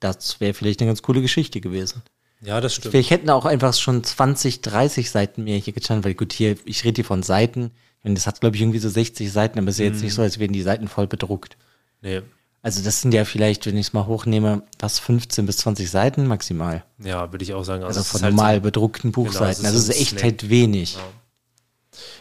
Und 0.00 0.04
das 0.04 0.40
wäre 0.40 0.54
vielleicht 0.54 0.80
eine 0.80 0.88
ganz 0.90 1.02
coole 1.02 1.20
Geschichte 1.22 1.60
gewesen. 1.60 2.02
Ja, 2.40 2.60
das 2.60 2.74
stimmt. 2.74 2.92
Vielleicht 2.92 3.10
hätten 3.10 3.30
auch 3.30 3.44
einfach 3.46 3.74
schon 3.74 4.04
20, 4.04 4.60
30 4.62 5.10
Seiten 5.10 5.42
mehr 5.44 5.58
hier 5.58 5.72
getan, 5.72 6.04
weil 6.04 6.14
gut, 6.14 6.32
hier, 6.32 6.56
ich 6.64 6.84
rede 6.84 6.96
hier 6.96 7.04
von 7.04 7.22
Seiten. 7.24 7.72
Meine, 8.04 8.14
das 8.14 8.28
hat, 8.28 8.40
glaube 8.40 8.54
ich, 8.54 8.62
irgendwie 8.62 8.78
so 8.78 8.88
60 8.88 9.32
Seiten, 9.32 9.58
aber 9.58 9.68
es 9.68 9.78
ist 9.80 9.84
jetzt 9.84 10.02
nicht 10.02 10.14
so, 10.14 10.22
als 10.22 10.38
wären 10.38 10.52
die 10.52 10.62
Seiten 10.62 10.86
voll 10.86 11.08
bedruckt. 11.08 11.56
Nee. 12.00 12.22
Also 12.62 12.82
das 12.84 13.00
sind 13.00 13.12
ja 13.12 13.24
vielleicht, 13.24 13.66
wenn 13.66 13.76
ich 13.76 13.88
es 13.88 13.92
mal 13.92 14.06
hochnehme, 14.06 14.62
was 14.78 15.00
15 15.00 15.46
bis 15.46 15.56
20 15.58 15.90
Seiten 15.90 16.26
maximal. 16.26 16.84
Ja, 17.02 17.32
würde 17.32 17.42
ich 17.42 17.54
auch 17.54 17.64
sagen. 17.64 17.82
Also 17.82 18.00
es 18.00 18.08
von 18.08 18.22
halt 18.22 18.34
normal 18.34 18.56
so- 18.56 18.60
bedruckten 18.62 19.10
Genau, 19.12 19.26
es 19.26 19.32
Buchseiten. 19.32 19.60
ist 19.62 19.66
also 19.66 19.78
es 19.78 19.84
ist 19.88 19.96
ein 19.96 20.00
echt 20.02 20.10
Slang. 20.10 20.22
halt 20.22 20.48
wenig. 20.50 20.96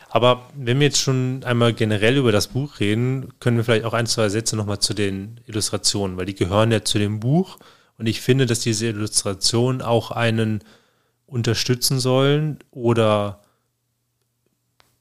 Aber 0.10 0.48
wenn 0.56 0.80
wir 0.80 0.88
jetzt 0.88 1.02
schon 1.02 1.44
einmal 1.44 1.74
generell 1.74 2.18
über 2.18 2.32
das 2.32 2.48
Buch 2.48 2.80
reden, 2.80 3.34
können 3.40 3.58
wir 3.58 3.64
vielleicht 3.64 3.86
auch 3.86 3.94
ein, 3.94 4.08
zwei 4.08 4.30
Sätze 4.30 4.56
nochmal 4.56 4.80
zu 4.80 4.94
den 4.94 5.40
Illustrationen, 5.46 6.18
weil 6.18 6.26
die 6.26 6.36
gehören 6.36 6.72
ja 6.72 6.84
zu 6.84 6.98
dem 6.98 7.20
Buch. 7.20 7.58
Und 7.98 8.08
ich 8.08 8.22
finde, 8.22 8.46
dass 8.46 8.60
diese 8.60 8.88
Illustrationen 8.88 9.82
auch 9.82 10.12
einen 10.12 10.64
unterstützen 11.26 12.00
sollen 12.00 12.60
oder 12.72 13.42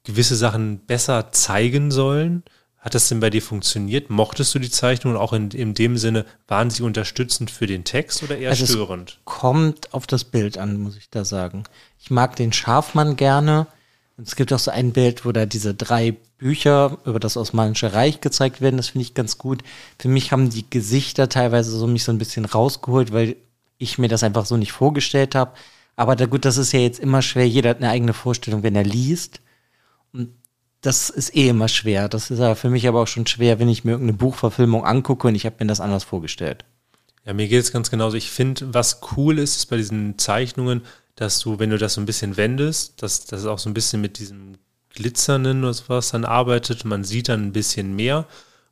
gewisse 0.03 0.35
Sachen 0.35 0.79
besser 0.79 1.31
zeigen 1.31 1.91
sollen. 1.91 2.43
Hat 2.77 2.95
das 2.95 3.09
denn 3.09 3.19
bei 3.19 3.29
dir 3.29 3.41
funktioniert? 3.41 4.09
Mochtest 4.09 4.55
du 4.55 4.59
die 4.59 4.69
Zeichnungen 4.69 5.17
auch 5.17 5.33
in, 5.33 5.51
in 5.51 5.73
dem 5.73 5.97
Sinne, 5.97 6.25
waren 6.47 6.69
sie 6.69 6.83
unterstützend 6.83 7.51
für 7.51 7.67
den 7.67 7.83
Text 7.83 8.23
oder 8.23 8.37
eher 8.37 8.51
Also 8.51 8.65
störend? 8.65 9.19
Kommt 9.25 9.93
auf 9.93 10.07
das 10.07 10.23
Bild 10.23 10.57
an, 10.57 10.77
muss 10.77 10.95
ich 10.95 11.09
da 11.09 11.25
sagen. 11.25 11.63
Ich 11.99 12.11
mag 12.11 12.35
den 12.37 12.53
Schafmann 12.53 13.17
gerne. 13.17 13.67
Und 14.17 14.27
es 14.27 14.35
gibt 14.35 14.51
auch 14.51 14.59
so 14.59 14.71
ein 14.71 14.93
Bild, 14.93 15.25
wo 15.25 15.31
da 15.31 15.45
diese 15.45 15.75
drei 15.75 16.15
Bücher 16.39 16.97
über 17.05 17.19
das 17.19 17.37
Osmanische 17.37 17.93
Reich 17.93 18.19
gezeigt 18.19 18.61
werden. 18.61 18.77
Das 18.77 18.89
finde 18.89 19.03
ich 19.03 19.13
ganz 19.13 19.37
gut. 19.37 19.63
Für 19.99 20.07
mich 20.07 20.31
haben 20.31 20.49
die 20.49 20.67
Gesichter 20.67 21.29
teilweise 21.29 21.71
so 21.71 21.85
mich 21.85 22.03
so 22.03 22.11
ein 22.11 22.17
bisschen 22.17 22.45
rausgeholt, 22.45 23.13
weil 23.13 23.35
ich 23.77 23.99
mir 23.99 24.07
das 24.07 24.23
einfach 24.23 24.45
so 24.45 24.57
nicht 24.57 24.71
vorgestellt 24.71 25.35
habe. 25.35 25.53
Aber 25.95 26.15
da 26.15 26.25
gut, 26.25 26.45
das 26.45 26.57
ist 26.57 26.71
ja 26.71 26.79
jetzt 26.79 26.99
immer 26.99 27.21
schwer. 27.21 27.47
Jeder 27.47 27.69
hat 27.71 27.77
eine 27.77 27.89
eigene 27.89 28.13
Vorstellung, 28.13 28.63
wenn 28.63 28.75
er 28.75 28.83
liest. 28.83 29.39
Und 30.13 30.29
das 30.81 31.11
ist 31.11 31.35
eh 31.35 31.49
immer 31.49 31.67
schwer. 31.67 32.09
Das 32.09 32.31
ist 32.31 32.39
ja 32.39 32.55
für 32.55 32.69
mich 32.69 32.87
aber 32.87 33.01
auch 33.01 33.07
schon 33.07 33.27
schwer, 33.27 33.59
wenn 33.59 33.69
ich 33.69 33.83
mir 33.83 33.91
irgendeine 33.91 34.17
Buchverfilmung 34.17 34.83
angucke 34.83 35.27
und 35.27 35.35
ich 35.35 35.45
habe 35.45 35.57
mir 35.59 35.67
das 35.67 35.79
anders 35.79 36.03
vorgestellt. 36.03 36.65
Ja, 37.25 37.33
mir 37.33 37.47
geht 37.47 37.61
es 37.61 37.71
ganz 37.71 37.91
genauso. 37.91 38.17
Ich 38.17 38.31
finde, 38.31 38.73
was 38.73 39.01
cool 39.15 39.37
ist, 39.37 39.57
ist 39.57 39.65
bei 39.67 39.77
diesen 39.77 40.17
Zeichnungen, 40.17 40.81
dass 41.17 41.39
du, 41.39 41.59
wenn 41.59 41.71
du 41.71 41.77
das 41.77 41.95
so 41.95 42.01
ein 42.01 42.05
bisschen 42.05 42.37
wendest, 42.37 43.01
dass 43.01 43.25
das 43.25 43.45
auch 43.45 43.59
so 43.59 43.69
ein 43.69 43.73
bisschen 43.73 43.99
mit 43.99 44.19
diesem 44.19 44.53
Glitzernden 44.91 45.63
oder 45.63 45.73
sowas 45.73 46.11
dann 46.11 46.25
arbeitet. 46.25 46.85
Man 46.85 47.03
sieht 47.03 47.27
dann 47.27 47.47
ein 47.47 47.53
bisschen 47.53 47.95
mehr. 47.95 48.25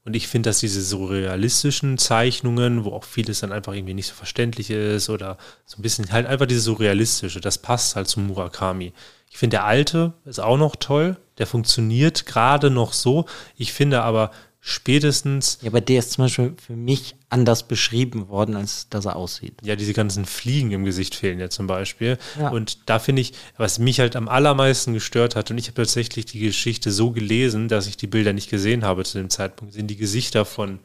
Und 0.05 0.15
ich 0.15 0.27
finde, 0.27 0.49
dass 0.49 0.59
diese 0.59 0.83
surrealistischen 0.83 1.97
Zeichnungen, 1.97 2.85
wo 2.85 2.91
auch 2.91 3.03
vieles 3.03 3.39
dann 3.39 3.51
einfach 3.51 3.73
irgendwie 3.73 3.95
nicht 3.95 4.07
so 4.07 4.13
verständlich 4.13 4.69
ist 4.69 5.09
oder 5.09 5.37
so 5.65 5.79
ein 5.79 5.81
bisschen 5.81 6.11
halt 6.11 6.27
einfach 6.27 6.45
diese 6.45 6.61
surrealistische, 6.61 7.41
das 7.41 7.57
passt 7.57 7.95
halt 7.95 8.07
zum 8.07 8.27
Murakami. 8.27 8.93
Ich 9.31 9.37
finde, 9.37 9.57
der 9.57 9.65
alte 9.65 10.13
ist 10.23 10.39
auch 10.39 10.57
noch 10.57 10.75
toll. 10.75 11.17
Der 11.39 11.47
funktioniert 11.47 12.27
gerade 12.27 12.69
noch 12.69 12.93
so. 12.93 13.25
Ich 13.57 13.73
finde 13.73 14.03
aber 14.03 14.29
spätestens 14.67 15.59
Ja, 15.61 15.69
aber 15.69 15.79
der 15.79 15.99
ist 15.99 16.13
zum 16.13 16.25
Beispiel 16.25 16.55
für 16.65 16.75
mich 16.75 17.15
anders 17.29 17.67
beschrieben 17.67 18.29
worden, 18.29 18.55
als 18.55 18.89
dass 18.89 19.05
er 19.05 19.15
aussieht. 19.15 19.53
ja, 19.63 19.75
diese 19.75 19.93
ganzen 19.93 20.25
Fliegen 20.25 20.71
im 20.71 20.85
Gesicht 20.85 21.13
fehlen 21.13 21.39
ja 21.39 21.51
zum 21.51 21.67
Beispiel. 21.67 22.17
Ja. 22.39 22.49
Und 22.49 22.89
da 22.89 22.97
finde 22.97 23.21
ich, 23.21 23.33
was 23.57 23.77
mich 23.77 23.99
halt 23.99 24.15
am 24.15 24.27
allermeisten 24.27 24.93
gestört 24.93 25.35
hat, 25.35 25.51
und 25.51 25.59
ich 25.59 25.67
habe 25.67 25.75
tatsächlich 25.75 26.25
die 26.25 26.39
Geschichte 26.39 26.91
so 26.91 27.11
gelesen, 27.11 27.67
dass 27.67 27.85
ich 27.85 27.95
die 27.95 28.07
Bilder 28.07 28.33
nicht 28.33 28.49
gesehen 28.49 28.83
habe 28.83 29.03
zu 29.03 29.19
dem 29.19 29.29
Zeitpunkt, 29.29 29.75
sind 29.75 29.87
die 29.87 29.97
Gesichter 29.97 30.45
von 30.45 30.79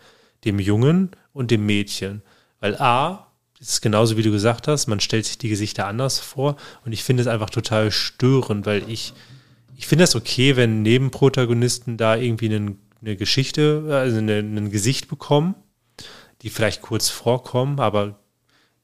dem 0.44 0.58
Jungen 0.58 1.12
und 1.32 1.50
dem 1.50 1.64
Mädchen. 1.64 2.20
Weil 2.60 2.76
A, 2.76 3.28
es 3.58 3.70
ist 3.70 3.80
genauso 3.80 4.18
wie 4.18 4.22
du 4.22 4.30
gesagt 4.30 4.68
hast, 4.68 4.88
man 4.88 5.00
stellt 5.00 5.24
sich 5.24 5.38
die 5.38 5.48
Gesichter 5.48 5.86
anders 5.86 6.18
vor 6.18 6.56
und 6.84 6.92
ich 6.92 7.02
finde 7.02 7.22
es 7.22 7.26
einfach 7.26 7.48
total 7.50 7.90
störend, 7.90 8.66
weil 8.66 8.82
ich, 8.90 9.14
ich 9.76 9.86
finde 9.86 10.04
es 10.04 10.14
okay, 10.14 10.56
wenn 10.56 10.82
Nebenprotagonisten 10.82 11.96
da 11.96 12.16
irgendwie 12.16 12.54
einen, 12.54 12.78
eine 13.00 13.16
Geschichte, 13.16 13.86
also 13.90 14.18
eine, 14.18 14.38
ein 14.38 14.70
Gesicht 14.70 15.08
bekommen, 15.08 15.54
die 16.42 16.50
vielleicht 16.50 16.82
kurz 16.82 17.08
vorkommen, 17.08 17.80
aber 17.80 18.18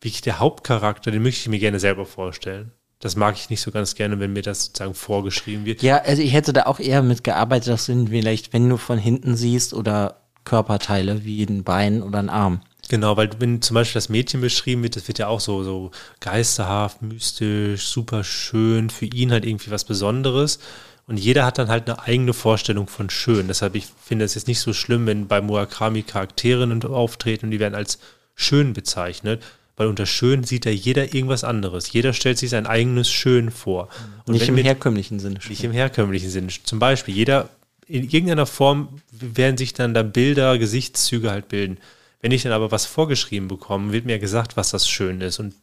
wirklich 0.01 0.21
der 0.23 0.39
Hauptcharakter, 0.39 1.11
den 1.11 1.23
möchte 1.23 1.41
ich 1.41 1.49
mir 1.49 1.59
gerne 1.59 1.81
selber 1.81 2.07
vorstellen. 2.07 2.73
Das 3.01 3.17
mag 3.17 3.37
ich 3.37 3.51
nicht 3.51 3.61
so 3.61 3.71
ganz 3.71 3.95
gerne, 3.95 4.19
wenn 4.21 4.33
mir 4.33 4.43
das 4.43 4.67
sozusagen 4.67 4.95
vorgeschrieben 4.95 5.67
wird. 5.67 5.83
Ja, 5.83 5.99
also 5.99 6.23
ich 6.23 6.33
hätte 6.33 6.53
da 6.53 6.65
auch 6.65 6.81
eher 6.81 7.03
mit 7.03 7.25
gearbeitet, 7.25 7.69
das 7.69 7.85
sind 7.85 8.09
vielleicht, 8.09 8.53
wenn 8.53 8.69
du 8.69 8.79
von 8.79 8.99
hinten 8.99 9.37
siehst 9.37 9.75
oder 9.75 10.23
Körperteile 10.45 11.25
wie 11.25 11.43
ein 11.45 11.63
Bein 11.65 12.03
oder 12.03 12.19
ein 12.19 12.31
Arm. 12.31 12.61
Genau, 12.89 13.17
weil 13.17 13.31
wenn 13.39 13.61
zum 13.61 13.75
Beispiel 13.75 13.95
das 13.95 14.09
Mädchen 14.09 14.41
beschrieben 14.41 14.83
wird, 14.83 14.97
das 14.97 15.09
wird 15.09 15.19
ja 15.19 15.27
auch 15.27 15.41
so, 15.41 15.63
so 15.65 15.91
geisterhaft, 16.21 17.03
mystisch, 17.03 17.89
super 17.89 18.23
schön, 18.23 18.91
für 18.91 19.07
ihn 19.07 19.33
halt 19.33 19.45
irgendwie 19.45 19.71
was 19.71 19.85
Besonderes. 19.85 20.61
Und 21.09 21.19
jeder 21.19 21.45
hat 21.47 21.59
dann 21.59 21.69
halt 21.69 21.89
eine 21.89 22.01
eigene 22.03 22.33
Vorstellung 22.33 22.89
von 22.89 23.11
schön. 23.11 23.47
Deshalb, 23.47 23.77
ich 23.77 23.87
finde 24.05 24.25
es 24.25 24.35
jetzt 24.35 24.49
nicht 24.49 24.59
so 24.61 24.73
schlimm, 24.73 25.07
wenn 25.07 25.29
bei 25.29 25.41
Murakami 25.41 26.03
Charakterinnen 26.03 26.83
auftreten 26.85 27.47
und 27.47 27.51
die 27.53 27.61
werden 27.61 27.77
als 27.77 27.99
schön 28.35 28.73
bezeichnet, 28.73 29.43
weil 29.77 29.87
unter 29.87 30.07
schön 30.07 30.43
sieht 30.43 30.65
ja 30.65 30.73
jeder 30.73 31.15
irgendwas 31.15 31.45
anderes. 31.45 31.93
Jeder 31.93 32.13
stellt 32.13 32.39
sich 32.39 32.51
sein 32.51 32.67
eigenes 32.67 33.09
Schön 33.11 33.51
vor. 33.53 33.89
Und 34.27 34.33
nicht 34.33 34.49
im 34.49 34.57
mit- 34.57 34.65
herkömmlichen 34.67 35.21
Sinne. 35.21 35.39
nicht 35.49 35.63
im 35.65 35.73
herkömmlichen 35.73 36.31
Sinne. 36.31 36.49
Zum 36.65 36.79
Beispiel, 36.81 37.15
jeder, 37.15 37.51
in 37.87 38.03
irgendeiner 38.03 38.47
Form 38.47 39.01
werden 39.13 39.57
sich 39.57 39.75
dann 39.75 39.95
da 39.95 40.03
Bilder, 40.03 40.59
Gesichtszüge 40.59 41.31
halt 41.31 41.49
bilden. 41.49 41.79
Wenn 42.21 42.33
ich 42.33 42.43
dann 42.43 42.53
aber 42.53 42.73
was 42.73 42.85
vorgeschrieben 42.87 43.47
bekomme, 43.47 43.93
wird 43.93 44.07
mir 44.07 44.19
gesagt, 44.19 44.57
was 44.57 44.71
das 44.71 44.89
schön 44.89 45.21
ist. 45.21 45.39
Und 45.39 45.55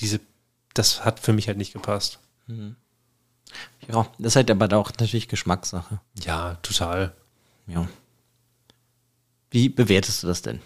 diese, 0.00 0.18
das 0.74 1.04
hat 1.04 1.20
für 1.20 1.32
mich 1.32 1.46
halt 1.46 1.58
nicht 1.58 1.72
gepasst. 1.74 2.18
Ja, 3.90 4.06
das 4.18 4.32
ist 4.32 4.36
halt 4.36 4.50
aber 4.50 4.76
auch 4.76 4.90
natürlich 4.98 5.28
Geschmackssache. 5.28 6.00
Ja, 6.22 6.54
total. 6.62 7.12
Ja. 7.66 7.88
Wie 9.50 9.68
bewertest 9.68 10.22
du 10.22 10.26
das 10.26 10.42
denn? 10.42 10.60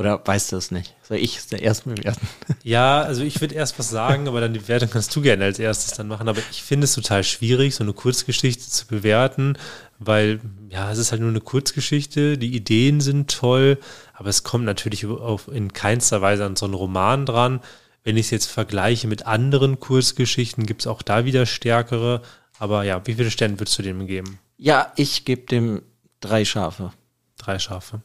Oder 0.00 0.18
weißt 0.24 0.52
du 0.52 0.56
es 0.56 0.70
nicht? 0.70 0.94
Soll 1.02 1.18
ich 1.18 1.36
es 1.36 1.48
der 1.48 1.62
ersten 1.62 1.94
bewerten? 1.94 2.26
Ja, 2.62 3.02
also 3.02 3.22
ich 3.22 3.40
würde 3.40 3.54
erst 3.54 3.78
was 3.78 3.90
sagen, 3.90 4.28
aber 4.28 4.40
dann 4.40 4.54
die 4.54 4.60
Bewertung 4.60 4.88
kannst 4.88 5.14
du 5.14 5.20
gerne 5.20 5.44
als 5.44 5.58
erstes 5.58 5.92
dann 5.92 6.08
machen. 6.08 6.28
Aber 6.28 6.40
ich 6.50 6.62
finde 6.62 6.84
es 6.86 6.94
total 6.94 7.22
schwierig, 7.22 7.74
so 7.74 7.84
eine 7.84 7.92
Kurzgeschichte 7.92 8.66
zu 8.66 8.86
bewerten, 8.86 9.58
weil 9.98 10.40
ja, 10.70 10.90
es 10.90 10.96
ist 10.96 11.10
halt 11.10 11.20
nur 11.20 11.30
eine 11.30 11.40
Kurzgeschichte, 11.40 12.38
die 12.38 12.54
Ideen 12.54 13.02
sind 13.02 13.30
toll, 13.30 13.78
aber 14.14 14.28
es 14.28 14.42
kommt 14.42 14.64
natürlich 14.64 15.04
auf, 15.06 15.48
in 15.48 15.72
keinster 15.72 16.22
Weise 16.22 16.46
an 16.46 16.56
so 16.56 16.64
einen 16.64 16.74
Roman 16.74 17.26
dran. 17.26 17.60
Wenn 18.02 18.16
ich 18.16 18.26
es 18.26 18.30
jetzt 18.30 18.46
vergleiche 18.46 19.06
mit 19.06 19.26
anderen 19.26 19.78
Kurzgeschichten, 19.78 20.66
gibt 20.66 20.82
es 20.82 20.86
auch 20.86 21.02
da 21.02 21.24
wieder 21.24 21.46
stärkere. 21.46 22.22
Aber 22.58 22.84
ja, 22.84 23.06
wie 23.06 23.14
viele 23.14 23.30
Sterne 23.30 23.58
würdest 23.58 23.78
du 23.78 23.82
dem 23.82 24.06
geben? 24.06 24.38
Ja, 24.56 24.92
ich 24.96 25.24
gebe 25.24 25.42
dem 25.42 25.82
drei 26.20 26.44
Schafe. 26.44 26.92
Drei 27.38 27.58
Schafe. 27.58 28.02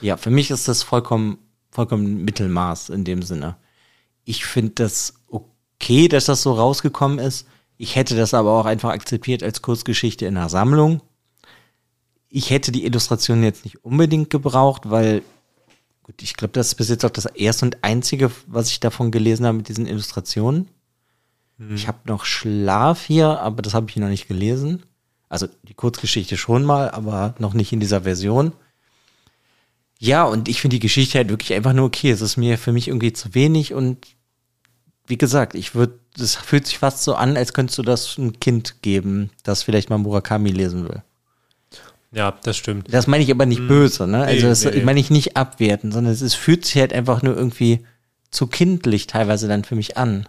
Ja, 0.00 0.16
für 0.16 0.30
mich 0.30 0.50
ist 0.50 0.68
das 0.68 0.82
vollkommen, 0.82 1.38
vollkommen 1.70 2.24
Mittelmaß 2.24 2.90
in 2.90 3.04
dem 3.04 3.22
Sinne. 3.22 3.56
Ich 4.24 4.44
finde 4.44 4.72
das 4.76 5.14
okay, 5.28 6.08
dass 6.08 6.26
das 6.26 6.42
so 6.42 6.52
rausgekommen 6.52 7.18
ist. 7.18 7.46
Ich 7.76 7.96
hätte 7.96 8.16
das 8.16 8.34
aber 8.34 8.52
auch 8.52 8.66
einfach 8.66 8.90
akzeptiert 8.90 9.42
als 9.42 9.62
Kurzgeschichte 9.62 10.26
in 10.26 10.36
einer 10.36 10.48
Sammlung. 10.48 11.02
Ich 12.28 12.50
hätte 12.50 12.72
die 12.72 12.84
Illustration 12.84 13.42
jetzt 13.42 13.64
nicht 13.64 13.84
unbedingt 13.84 14.30
gebraucht, 14.30 14.90
weil, 14.90 15.22
gut, 16.04 16.22
ich 16.22 16.34
glaube, 16.34 16.52
das 16.52 16.68
ist 16.68 16.74
bis 16.76 16.88
jetzt 16.88 17.04
auch 17.04 17.10
das 17.10 17.26
erste 17.26 17.66
und 17.66 17.82
einzige, 17.82 18.30
was 18.46 18.68
ich 18.70 18.78
davon 18.78 19.10
gelesen 19.10 19.44
habe 19.44 19.56
mit 19.56 19.68
diesen 19.68 19.86
Illustrationen. 19.86 20.68
Ich 21.72 21.86
habe 21.86 21.98
noch 22.06 22.24
Schlaf 22.24 23.04
hier, 23.04 23.40
aber 23.40 23.62
das 23.62 23.74
habe 23.74 23.88
ich 23.88 23.96
noch 23.96 24.08
nicht 24.08 24.26
gelesen. 24.26 24.82
Also 25.28 25.46
die 25.62 25.74
Kurzgeschichte 25.74 26.36
schon 26.36 26.64
mal, 26.64 26.90
aber 26.90 27.34
noch 27.38 27.54
nicht 27.54 27.72
in 27.72 27.80
dieser 27.80 28.02
Version. 28.02 28.52
Ja, 29.98 30.24
und 30.24 30.48
ich 30.48 30.60
finde 30.60 30.76
die 30.76 30.80
Geschichte 30.80 31.18
halt 31.18 31.30
wirklich 31.30 31.54
einfach 31.54 31.72
nur 31.72 31.86
okay. 31.86 32.10
Es 32.10 32.20
ist 32.20 32.36
mir 32.36 32.58
für 32.58 32.72
mich 32.72 32.88
irgendwie 32.88 33.12
zu 33.12 33.34
wenig 33.34 33.72
und 33.72 34.06
wie 35.06 35.16
gesagt, 35.16 35.54
ich 35.54 35.74
würde, 35.74 35.98
das 36.16 36.34
fühlt 36.34 36.66
sich 36.66 36.78
fast 36.78 37.04
so 37.04 37.14
an, 37.14 37.36
als 37.36 37.52
könntest 37.52 37.78
du 37.78 37.82
das 37.82 38.18
ein 38.18 38.40
Kind 38.40 38.82
geben, 38.82 39.30
das 39.44 39.62
vielleicht 39.62 39.90
mal 39.90 39.98
Murakami 39.98 40.50
lesen 40.50 40.88
will. 40.88 41.02
Ja, 42.14 42.34
das 42.44 42.56
stimmt. 42.56 42.92
Das 42.92 43.06
meine 43.06 43.24
ich 43.24 43.30
aber 43.30 43.44
nicht 43.44 43.66
böse, 43.66 44.06
ne? 44.06 44.24
Also 44.24 44.42
Nee, 44.42 44.48
das 44.48 44.64
nee, 44.64 44.82
meine 44.82 45.00
ich 45.00 45.10
nicht 45.10 45.36
abwerten, 45.36 45.90
sondern 45.90 46.12
es 46.12 46.22
ist, 46.22 46.34
fühlt 46.34 46.64
sich 46.64 46.76
halt 46.76 46.92
einfach 46.92 47.22
nur 47.22 47.36
irgendwie 47.36 47.84
zu 48.30 48.46
kindlich 48.46 49.06
teilweise 49.06 49.48
dann 49.48 49.64
für 49.64 49.74
mich 49.74 49.96
an. 49.96 50.28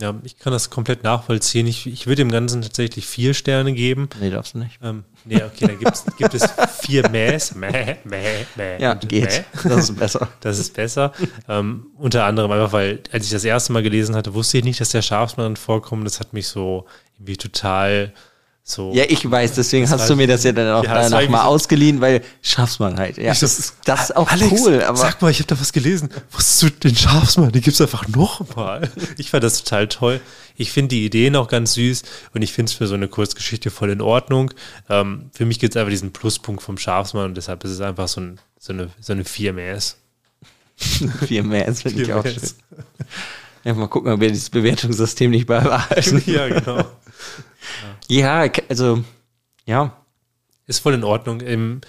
Ja, 0.00 0.12
ich 0.24 0.38
kann 0.38 0.52
das 0.52 0.70
komplett 0.70 1.04
nachvollziehen. 1.04 1.68
Ich, 1.68 1.86
ich 1.86 2.06
würde 2.08 2.22
dem 2.22 2.30
Ganzen 2.32 2.62
tatsächlich 2.62 3.06
vier 3.06 3.32
Sterne 3.32 3.72
geben. 3.72 4.08
Nee, 4.20 4.30
darfst 4.30 4.54
du 4.54 4.58
nicht. 4.58 4.80
Ähm, 4.82 5.04
nee, 5.24 5.40
okay, 5.40 5.68
dann 5.68 5.78
gibt's, 5.78 6.04
gibt 6.18 6.34
es 6.34 6.44
vier 6.80 7.08
Mähs. 7.10 7.54
Mäh, 7.54 7.96
mäh, 8.02 8.44
mäh. 8.56 8.78
Ja, 8.80 8.94
geht. 8.94 9.44
Mäh. 9.62 9.68
Das 9.68 9.88
ist 9.88 9.96
besser. 9.96 10.28
Das 10.40 10.58
ist 10.58 10.74
besser. 10.74 11.12
ähm, 11.48 11.86
unter 11.96 12.24
anderem 12.24 12.50
einfach, 12.50 12.72
weil, 12.72 13.02
als 13.12 13.26
ich 13.26 13.30
das 13.30 13.44
erste 13.44 13.72
Mal 13.72 13.84
gelesen 13.84 14.16
hatte, 14.16 14.34
wusste 14.34 14.58
ich 14.58 14.64
nicht, 14.64 14.80
dass 14.80 14.88
der 14.88 15.02
Schafsmann 15.02 15.54
vorkommt. 15.56 16.04
Das 16.04 16.18
hat 16.18 16.32
mich 16.32 16.48
so 16.48 16.86
irgendwie 17.14 17.36
total 17.36 18.12
so. 18.66 18.94
Ja, 18.94 19.04
ich 19.06 19.30
weiß, 19.30 19.52
deswegen 19.52 19.88
hast 19.90 20.08
du 20.08 20.16
mir 20.16 20.26
das 20.26 20.42
ja 20.42 20.52
dann 20.52 20.72
auch 20.72 20.84
Ja, 20.84 20.94
danach 20.94 21.28
mal 21.28 21.44
ausgeliehen, 21.44 22.00
weil 22.00 22.22
schaffst 22.40 22.80
man 22.80 22.96
halt. 22.96 23.18
Ja, 23.18 23.32
Ich 23.32 23.40
das 23.40 23.58
ist, 23.58 23.76
das 23.84 24.04
ist 24.04 24.16
auch 24.16 24.30
Alex, 24.30 24.52
cool, 24.58 24.82
aber 24.82 24.96
sag 24.96 25.20
mal, 25.20 25.30
ich 25.30 25.38
habe 25.38 25.48
da 25.48 25.60
was 25.60 25.74
gelesen. 25.74 26.08
Wusstest 26.30 26.62
du 26.62 26.70
den 26.88 26.96
Schafsmann? 26.96 27.52
Den 27.52 27.60
gibt's 27.60 27.82
einfach 27.82 28.08
nochmal. 28.08 28.90
Ich 29.18 29.30
fand 29.30 29.44
das 29.44 29.62
total 29.62 29.88
toll. 29.88 30.18
Ich 30.56 30.72
finde 30.72 30.88
die 30.94 31.04
Ideen 31.04 31.36
auch 31.36 31.48
ganz 31.48 31.74
süß 31.74 32.04
und 32.32 32.40
ich 32.40 32.54
finde 32.54 32.70
es 32.70 32.76
für 32.76 32.86
so 32.86 32.94
eine 32.94 33.06
Kurzgeschichte 33.06 33.70
voll 33.70 33.90
in 33.90 34.00
Ordnung. 34.00 34.50
Ähm, 34.88 35.30
für 35.34 35.44
mich 35.44 35.58
gibt 35.58 35.74
es 35.74 35.78
einfach 35.78 35.90
diesen 35.90 36.14
Pluspunkt 36.14 36.62
vom 36.62 36.78
Schafsmann 36.78 37.26
und 37.26 37.36
deshalb 37.36 37.64
ist 37.64 37.70
es 37.70 37.82
einfach 37.82 38.08
so, 38.08 38.22
ein, 38.22 38.38
so 38.58 38.72
eine, 38.72 38.88
so 38.98 39.12
eine 39.12 39.26
4 39.26 39.52
Mäß. 39.52 39.98
viel 41.26 41.42
mehr 41.42 41.68
ist, 41.68 41.82
finde 41.82 42.02
ich 42.02 42.12
auch 42.12 42.24
schön. 42.24 42.40
Ja, 43.64 43.74
mal 43.74 43.88
gucken, 43.88 44.10
ob 44.12 44.20
wir 44.20 44.28
dieses 44.28 44.50
Bewertungssystem 44.50 45.30
nicht 45.30 45.46
beibehalten. 45.46 46.22
ja, 46.26 46.48
genau. 46.48 46.84
Ja, 48.08 48.44
also, 48.68 49.02
ja. 49.66 49.96
Ist 50.66 50.78
voll 50.80 50.94
in 50.94 51.04
Ordnung. 51.04 51.40
Im, 51.40 51.80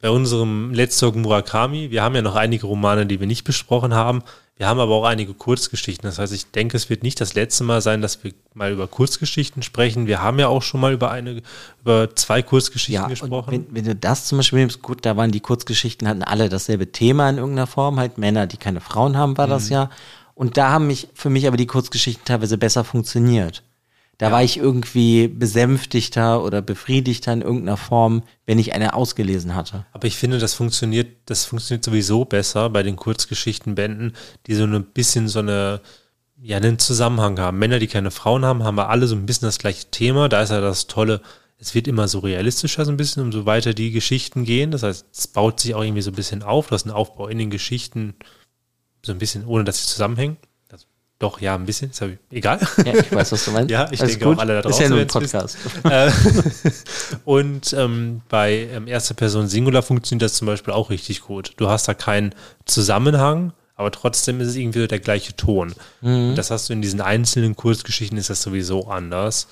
bei 0.00 0.10
unserem 0.10 0.72
Let's 0.72 0.98
Talk 0.98 1.14
Murakami, 1.16 1.90
wir 1.90 2.02
haben 2.02 2.14
ja 2.14 2.22
noch 2.22 2.36
einige 2.36 2.66
Romane, 2.66 3.06
die 3.06 3.20
wir 3.20 3.26
nicht 3.26 3.44
besprochen 3.44 3.94
haben. 3.94 4.22
Wir 4.56 4.68
haben 4.68 4.78
aber 4.78 4.94
auch 4.94 5.04
einige 5.04 5.34
Kurzgeschichten. 5.34 6.06
Das 6.08 6.18
heißt, 6.18 6.32
ich 6.32 6.50
denke, 6.52 6.76
es 6.76 6.88
wird 6.88 7.02
nicht 7.02 7.20
das 7.20 7.34
letzte 7.34 7.64
Mal 7.64 7.80
sein, 7.80 8.00
dass 8.00 8.22
wir 8.22 8.32
mal 8.54 8.70
über 8.72 8.86
Kurzgeschichten 8.86 9.62
sprechen. 9.62 10.06
Wir 10.06 10.22
haben 10.22 10.38
ja 10.38 10.46
auch 10.46 10.62
schon 10.62 10.80
mal 10.80 10.92
über 10.92 11.10
eine, 11.10 11.42
über 11.80 12.14
zwei 12.14 12.40
Kurzgeschichten 12.40 12.94
Ja, 13.02 13.08
gesprochen. 13.08 13.50
wenn, 13.50 13.66
wenn 13.74 13.84
du 13.84 13.96
das 13.96 14.26
zum 14.26 14.38
Beispiel 14.38 14.60
nimmst, 14.60 14.80
gut, 14.80 15.04
da 15.04 15.16
waren 15.16 15.32
die 15.32 15.40
Kurzgeschichten, 15.40 16.06
hatten 16.06 16.22
alle 16.22 16.48
dasselbe 16.48 16.92
Thema 16.92 17.28
in 17.30 17.38
irgendeiner 17.38 17.66
Form, 17.66 17.98
halt 17.98 18.16
Männer, 18.16 18.46
die 18.46 18.56
keine 18.56 18.80
Frauen 18.80 19.16
haben, 19.16 19.36
war 19.36 19.46
Mhm. 19.46 19.50
das 19.50 19.68
ja. 19.70 19.90
Und 20.34 20.56
da 20.56 20.70
haben 20.70 20.86
mich, 20.86 21.08
für 21.14 21.30
mich 21.30 21.46
aber 21.48 21.56
die 21.56 21.66
Kurzgeschichten 21.66 22.24
teilweise 22.24 22.56
besser 22.56 22.84
funktioniert. 22.84 23.62
Da 24.18 24.30
war 24.30 24.42
ich 24.42 24.56
irgendwie 24.56 25.28
besänftigter 25.28 26.42
oder 26.44 26.62
befriedigter 26.62 27.32
in 27.32 27.42
irgendeiner 27.42 27.76
Form, 27.76 28.22
wenn 28.46 28.58
ich 28.58 28.72
eine 28.72 28.94
ausgelesen 28.94 29.54
hatte. 29.54 29.86
Aber 29.92 30.06
ich 30.06 30.16
finde, 30.16 30.38
das 30.38 30.54
funktioniert, 30.54 31.16
das 31.26 31.44
funktioniert 31.44 31.84
sowieso 31.84 32.24
besser 32.24 32.70
bei 32.70 32.82
den 32.82 32.96
Kurzgeschichtenbänden, 32.96 34.14
die 34.46 34.54
so 34.54 34.64
ein 34.64 34.84
bisschen 34.84 35.28
so 35.28 35.40
eine, 35.40 35.80
ja, 36.40 36.58
einen 36.58 36.78
Zusammenhang 36.78 37.38
haben. 37.38 37.58
Männer, 37.58 37.78
die 37.78 37.88
keine 37.88 38.10
Frauen 38.10 38.44
haben, 38.44 38.62
haben 38.62 38.76
wir 38.76 38.88
alle 38.88 39.06
so 39.06 39.16
ein 39.16 39.26
bisschen 39.26 39.46
das 39.46 39.58
gleiche 39.58 39.90
Thema. 39.90 40.28
Da 40.28 40.42
ist 40.42 40.50
ja 40.50 40.60
das 40.60 40.86
Tolle, 40.86 41.20
es 41.58 41.74
wird 41.74 41.88
immer 41.88 42.06
so 42.06 42.20
realistischer 42.20 42.84
so 42.84 42.92
ein 42.92 42.96
bisschen, 42.96 43.22
umso 43.22 43.46
weiter 43.46 43.74
die 43.74 43.90
Geschichten 43.90 44.44
gehen. 44.44 44.70
Das 44.70 44.82
heißt, 44.82 45.06
es 45.12 45.26
baut 45.26 45.60
sich 45.60 45.74
auch 45.74 45.82
irgendwie 45.82 46.02
so 46.02 46.10
ein 46.10 46.16
bisschen 46.16 46.42
auf. 46.42 46.68
Du 46.68 46.74
hast 46.74 46.84
einen 46.84 46.94
Aufbau 46.94 47.28
in 47.28 47.38
den 47.38 47.50
Geschichten, 47.50 48.14
so 49.02 49.12
ein 49.12 49.18
bisschen, 49.18 49.44
ohne 49.46 49.64
dass 49.64 49.78
sie 49.78 49.86
zusammenhängen. 49.86 50.36
Doch, 51.24 51.40
ja, 51.40 51.54
ein 51.54 51.64
bisschen, 51.64 51.90
egal. 52.30 52.60
Ja, 52.84 52.92
ich 52.92 53.10
weiß, 53.10 53.32
was 53.32 53.46
du 53.46 53.52
meinst. 53.52 53.70
Ja, 53.70 53.88
ich 53.90 53.98
Alles 54.02 54.18
denke 54.18 54.28
auch 54.28 54.38
alle 54.38 54.60
da 54.60 54.68
Ist 54.68 54.78
ja 54.78 54.88
draußen 54.88 54.90
nur 54.90 55.00
ein 55.00 55.06
Podcast. 55.06 55.56
Äh, 55.84 56.10
und 57.24 57.72
ähm, 57.72 58.20
bei 58.28 58.68
ähm, 58.70 58.86
erster 58.86 59.14
Person 59.14 59.48
Singular 59.48 59.82
funktioniert 59.82 60.20
das 60.20 60.34
zum 60.34 60.44
Beispiel 60.44 60.74
auch 60.74 60.90
richtig 60.90 61.22
gut. 61.22 61.54
Du 61.56 61.70
hast 61.70 61.88
da 61.88 61.94
keinen 61.94 62.34
Zusammenhang, 62.66 63.54
aber 63.74 63.90
trotzdem 63.90 64.38
ist 64.42 64.48
es 64.48 64.56
irgendwie 64.56 64.86
der 64.86 64.98
gleiche 64.98 65.34
Ton. 65.34 65.74
Mhm. 66.02 66.34
Das 66.36 66.50
hast 66.50 66.68
du 66.68 66.74
in 66.74 66.82
diesen 66.82 67.00
einzelnen 67.00 67.56
Kurzgeschichten 67.56 68.18
ist 68.18 68.28
das 68.28 68.42
sowieso 68.42 68.86
anders. 68.88 69.48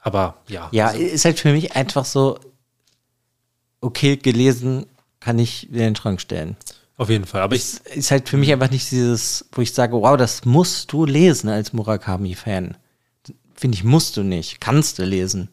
Aber 0.00 0.36
ja, 0.46 0.68
Ja, 0.70 0.90
also, 0.90 1.02
ist 1.02 1.24
halt 1.24 1.40
für 1.40 1.50
mich 1.50 1.74
einfach 1.74 2.04
so, 2.04 2.38
okay, 3.80 4.16
gelesen 4.16 4.86
kann 5.18 5.40
ich 5.40 5.72
wieder 5.72 5.88
in 5.88 5.94
den 5.94 5.96
Schrank 5.96 6.20
stellen. 6.20 6.56
Auf 6.96 7.10
jeden 7.10 7.26
Fall. 7.26 7.42
Aber 7.42 7.54
ich, 7.54 7.80
ist, 7.94 8.10
halt 8.10 8.28
für 8.28 8.36
mich 8.36 8.52
einfach 8.52 8.70
nicht 8.70 8.90
dieses, 8.90 9.46
wo 9.52 9.60
ich 9.60 9.74
sage, 9.74 9.92
wow, 9.94 10.16
das 10.16 10.44
musst 10.44 10.92
du 10.92 11.04
lesen 11.04 11.48
als 11.48 11.72
Murakami-Fan. 11.72 12.76
Finde 13.54 13.74
ich, 13.76 13.84
musst 13.84 14.16
du 14.16 14.22
nicht. 14.22 14.60
Kannst 14.60 14.98
du 14.98 15.04
lesen. 15.04 15.50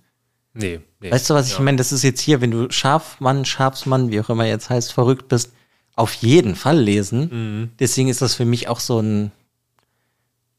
nee, 0.54 0.80
nee. 1.02 1.12
Weißt 1.12 1.30
du, 1.30 1.34
was 1.34 1.48
ich 1.48 1.58
ja. 1.58 1.62
meine? 1.62 1.78
Das 1.78 1.92
ist 1.92 2.04
jetzt 2.04 2.22
hier, 2.22 2.40
wenn 2.40 2.52
du 2.52 2.72
Schafmann, 2.72 3.44
Schafsmann, 3.44 4.10
wie 4.12 4.22
auch 4.22 4.30
immer 4.30 4.46
jetzt 4.46 4.70
heißt, 4.70 4.94
verrückt 4.94 5.28
bist, 5.28 5.52
auf 5.96 6.14
jeden 6.16 6.56
Fall 6.56 6.80
lesen. 6.80 7.30
Mhm. 7.32 7.72
Deswegen 7.80 8.08
ist 8.08 8.22
das 8.22 8.36
für 8.36 8.46
mich 8.46 8.68
auch 8.68 8.80
so 8.80 9.00
ein, 9.00 9.32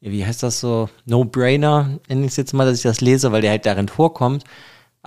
wie 0.01 0.25
heißt 0.25 0.43
das 0.43 0.59
so, 0.59 0.89
No-Brainer, 1.05 1.99
nenne 2.07 2.25
ich 2.25 2.31
es 2.31 2.37
jetzt 2.37 2.53
mal, 2.53 2.65
dass 2.65 2.77
ich 2.77 2.83
das 2.83 3.01
lese, 3.01 3.31
weil 3.31 3.41
der 3.41 3.51
halt 3.51 3.65
darin 3.65 3.87
vorkommt. 3.87 4.43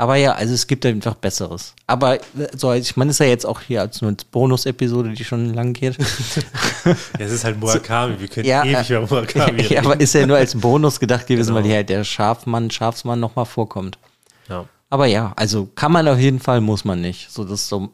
Aber 0.01 0.15
ja, 0.15 0.31
also 0.35 0.55
es 0.55 0.69
gibt 0.69 0.87
einfach 0.87 1.15
Besseres. 1.17 1.75
Aber 1.89 2.15
äh, 2.15 2.21
so, 2.57 2.73
ich 2.73 2.97
meine, 2.97 3.11
ist 3.11 3.19
ja 3.19 3.27
jetzt 3.27 3.45
auch 3.45 3.61
hier 3.61 3.81
als 3.81 4.01
nur 4.01 4.15
Bonus-Episode, 4.31 5.11
die 5.11 5.25
schon 5.25 5.53
lang 5.55 5.73
geht. 5.73 5.99
Ja, 5.99 6.95
es 7.19 7.33
ist 7.33 7.43
halt 7.43 7.59
Murakami. 7.59 8.21
Wir 8.21 8.29
können 8.29 8.47
Ja, 8.47 8.65
ewig 8.65 8.89
über 8.91 9.01
Murakami 9.01 9.61
ja, 9.63 9.69
reden. 9.69 9.87
aber 9.87 9.99
ist 10.01 10.15
ja 10.15 10.25
nur 10.25 10.37
als 10.37 10.55
Bonus 10.55 11.01
gedacht 11.01 11.27
gewesen, 11.27 11.49
Genau. 11.49 11.59
weil 11.59 11.65
hier 11.67 11.75
halt 11.79 11.89
der 11.89 12.05
Schafmann, 12.05 12.71
Schafsmann 12.71 13.19
nochmal 13.19 13.45
vorkommt. 13.47 13.99
Ja. 14.49 14.67
Aber 14.89 15.07
ja, 15.07 15.33
also 15.35 15.69
kann 15.75 15.91
man 15.91 16.07
auf 16.07 16.19
jeden 16.21 16.39
Fall, 16.39 16.61
muss 16.61 16.85
man 16.85 17.01
nicht. 17.01 17.33
So, 17.33 17.43
das 17.43 17.63
ist 17.63 17.69
so 17.69 17.89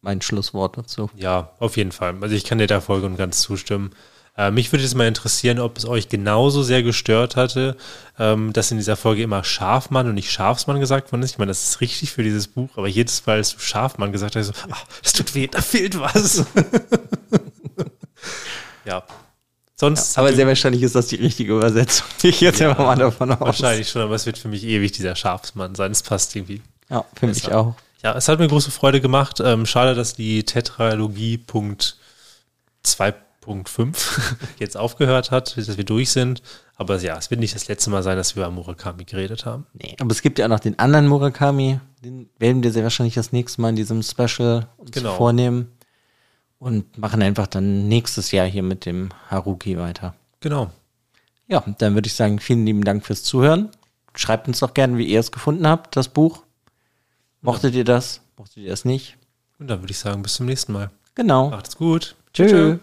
mein 0.00 0.22
Schlusswort 0.22 0.78
dazu. 0.78 1.10
Ja, 1.16 1.50
auf 1.58 1.76
jeden 1.76 1.90
Fall. 1.90 2.14
Also 2.20 2.36
ich 2.36 2.44
kann 2.44 2.58
dir 2.58 2.68
da 2.68 2.80
voll 2.80 3.02
und 3.02 3.16
ganz 3.16 3.40
zustimmen. 3.40 3.90
Äh, 4.38 4.50
mich 4.52 4.70
würde 4.72 4.84
jetzt 4.84 4.94
mal 4.94 5.06
interessieren, 5.08 5.58
ob 5.58 5.76
es 5.76 5.84
euch 5.84 6.08
genauso 6.08 6.62
sehr 6.62 6.82
gestört 6.84 7.34
hatte, 7.36 7.76
ähm, 8.18 8.52
dass 8.54 8.70
in 8.70 8.78
dieser 8.78 8.96
Folge 8.96 9.22
immer 9.24 9.42
Schafmann 9.44 10.06
und 10.08 10.14
nicht 10.14 10.30
Schafsmann 10.30 10.78
gesagt 10.80 11.10
worden 11.12 11.22
ist. 11.24 11.32
Ich 11.32 11.38
meine, 11.38 11.50
das 11.50 11.64
ist 11.68 11.80
richtig 11.80 12.12
für 12.12 12.22
dieses 12.22 12.46
Buch, 12.48 12.70
aber 12.76 12.86
jedes 12.88 13.26
Mal, 13.26 13.36
als 13.38 13.52
du 13.54 13.58
Schafmann 13.58 14.12
gesagt 14.12 14.36
hast, 14.36 14.46
so, 14.46 14.52
ah, 14.70 14.76
das 15.02 15.12
tut 15.12 15.34
weh, 15.34 15.48
da 15.48 15.60
fehlt 15.60 15.98
was. 15.98 16.44
ja. 18.84 19.02
Sonst 19.76 20.18
Aber 20.18 20.26
hatte- 20.28 20.36
sehr 20.36 20.46
wahrscheinlich 20.46 20.82
ist 20.82 20.94
das 20.94 21.06
die 21.08 21.16
richtige 21.16 21.54
Übersetzung. 21.56 22.06
Ich 22.22 22.40
jetzt 22.40 22.58
Ja, 22.60 22.70
einfach 22.70 22.84
mal 22.84 22.96
davon 22.96 23.30
aus. 23.32 23.40
wahrscheinlich 23.40 23.88
schon, 23.88 24.02
aber 24.02 24.14
es 24.16 24.26
wird 24.26 24.38
für 24.38 24.48
mich 24.48 24.64
ewig 24.64 24.92
dieser 24.92 25.14
Schafsmann 25.14 25.74
sein. 25.74 25.92
Es 25.92 26.02
passt 26.02 26.34
irgendwie. 26.34 26.62
Ja, 26.90 27.04
für 27.14 27.26
mich 27.26 27.52
auch. 27.52 27.74
Ja, 28.02 28.14
es 28.16 28.28
hat 28.28 28.38
mir 28.38 28.48
große 28.48 28.70
Freude 28.70 29.00
gemacht. 29.00 29.40
Ähm, 29.44 29.66
schade, 29.66 29.94
dass 29.94 30.14
die 30.14 30.44
Tetralogie 30.44 31.38
Punkt 31.38 31.96
2.5 33.44 34.36
jetzt 34.58 34.76
aufgehört 34.76 35.30
hat, 35.30 35.56
dass 35.56 35.76
wir 35.76 35.84
durch 35.84 36.10
sind. 36.10 36.42
Aber 36.76 36.98
ja, 36.98 37.16
es 37.16 37.30
wird 37.30 37.40
nicht 37.40 37.54
das 37.54 37.68
letzte 37.68 37.90
Mal 37.90 38.02
sein, 38.02 38.16
dass 38.16 38.36
wir 38.36 38.44
über 38.44 38.52
Murakami 38.52 39.04
geredet 39.04 39.46
haben. 39.46 39.66
Nee. 39.72 39.96
Aber 40.00 40.10
es 40.12 40.22
gibt 40.22 40.38
ja 40.38 40.44
auch 40.46 40.50
noch 40.50 40.60
den 40.60 40.78
anderen 40.78 41.06
Murakami. 41.08 41.80
Den 42.04 42.28
werden 42.38 42.62
wir 42.62 42.72
sehr 42.72 42.84
wahrscheinlich 42.84 43.14
das 43.14 43.32
nächste 43.32 43.60
Mal 43.60 43.70
in 43.70 43.76
diesem 43.76 44.02
Special 44.02 44.68
uns 44.76 44.90
Genau. 44.92 45.16
vornehmen. 45.16 45.72
Und 46.60 46.98
machen 46.98 47.22
einfach 47.22 47.46
dann 47.46 47.86
nächstes 47.86 48.32
Jahr 48.32 48.46
hier 48.46 48.64
mit 48.64 48.84
dem 48.84 49.10
Haruki 49.30 49.78
weiter. 49.78 50.14
Genau. 50.40 50.70
Ja, 51.46 51.64
dann 51.78 51.94
würde 51.94 52.08
ich 52.08 52.14
sagen, 52.14 52.40
vielen 52.40 52.66
lieben 52.66 52.82
Dank 52.84 53.06
fürs 53.06 53.22
Zuhören. 53.22 53.70
Schreibt 54.14 54.48
uns 54.48 54.58
doch 54.58 54.74
gerne, 54.74 54.98
wie 54.98 55.06
ihr 55.06 55.20
es 55.20 55.30
gefunden 55.30 55.66
habt, 55.68 55.94
das 55.96 56.08
Buch. 56.08 56.42
Mochtet 57.42 57.74
ihr 57.76 57.84
das? 57.84 58.20
Mochtet 58.36 58.58
ihr 58.64 58.70
das 58.70 58.84
nicht? 58.84 59.16
Und 59.60 59.68
dann 59.68 59.80
würde 59.80 59.92
ich 59.92 59.98
sagen, 59.98 60.22
bis 60.22 60.34
zum 60.34 60.46
nächsten 60.46 60.72
Mal. 60.72 60.90
Genau. 61.14 61.50
Macht's 61.50 61.76
gut. 61.76 62.16
Tschüss. 62.34 62.78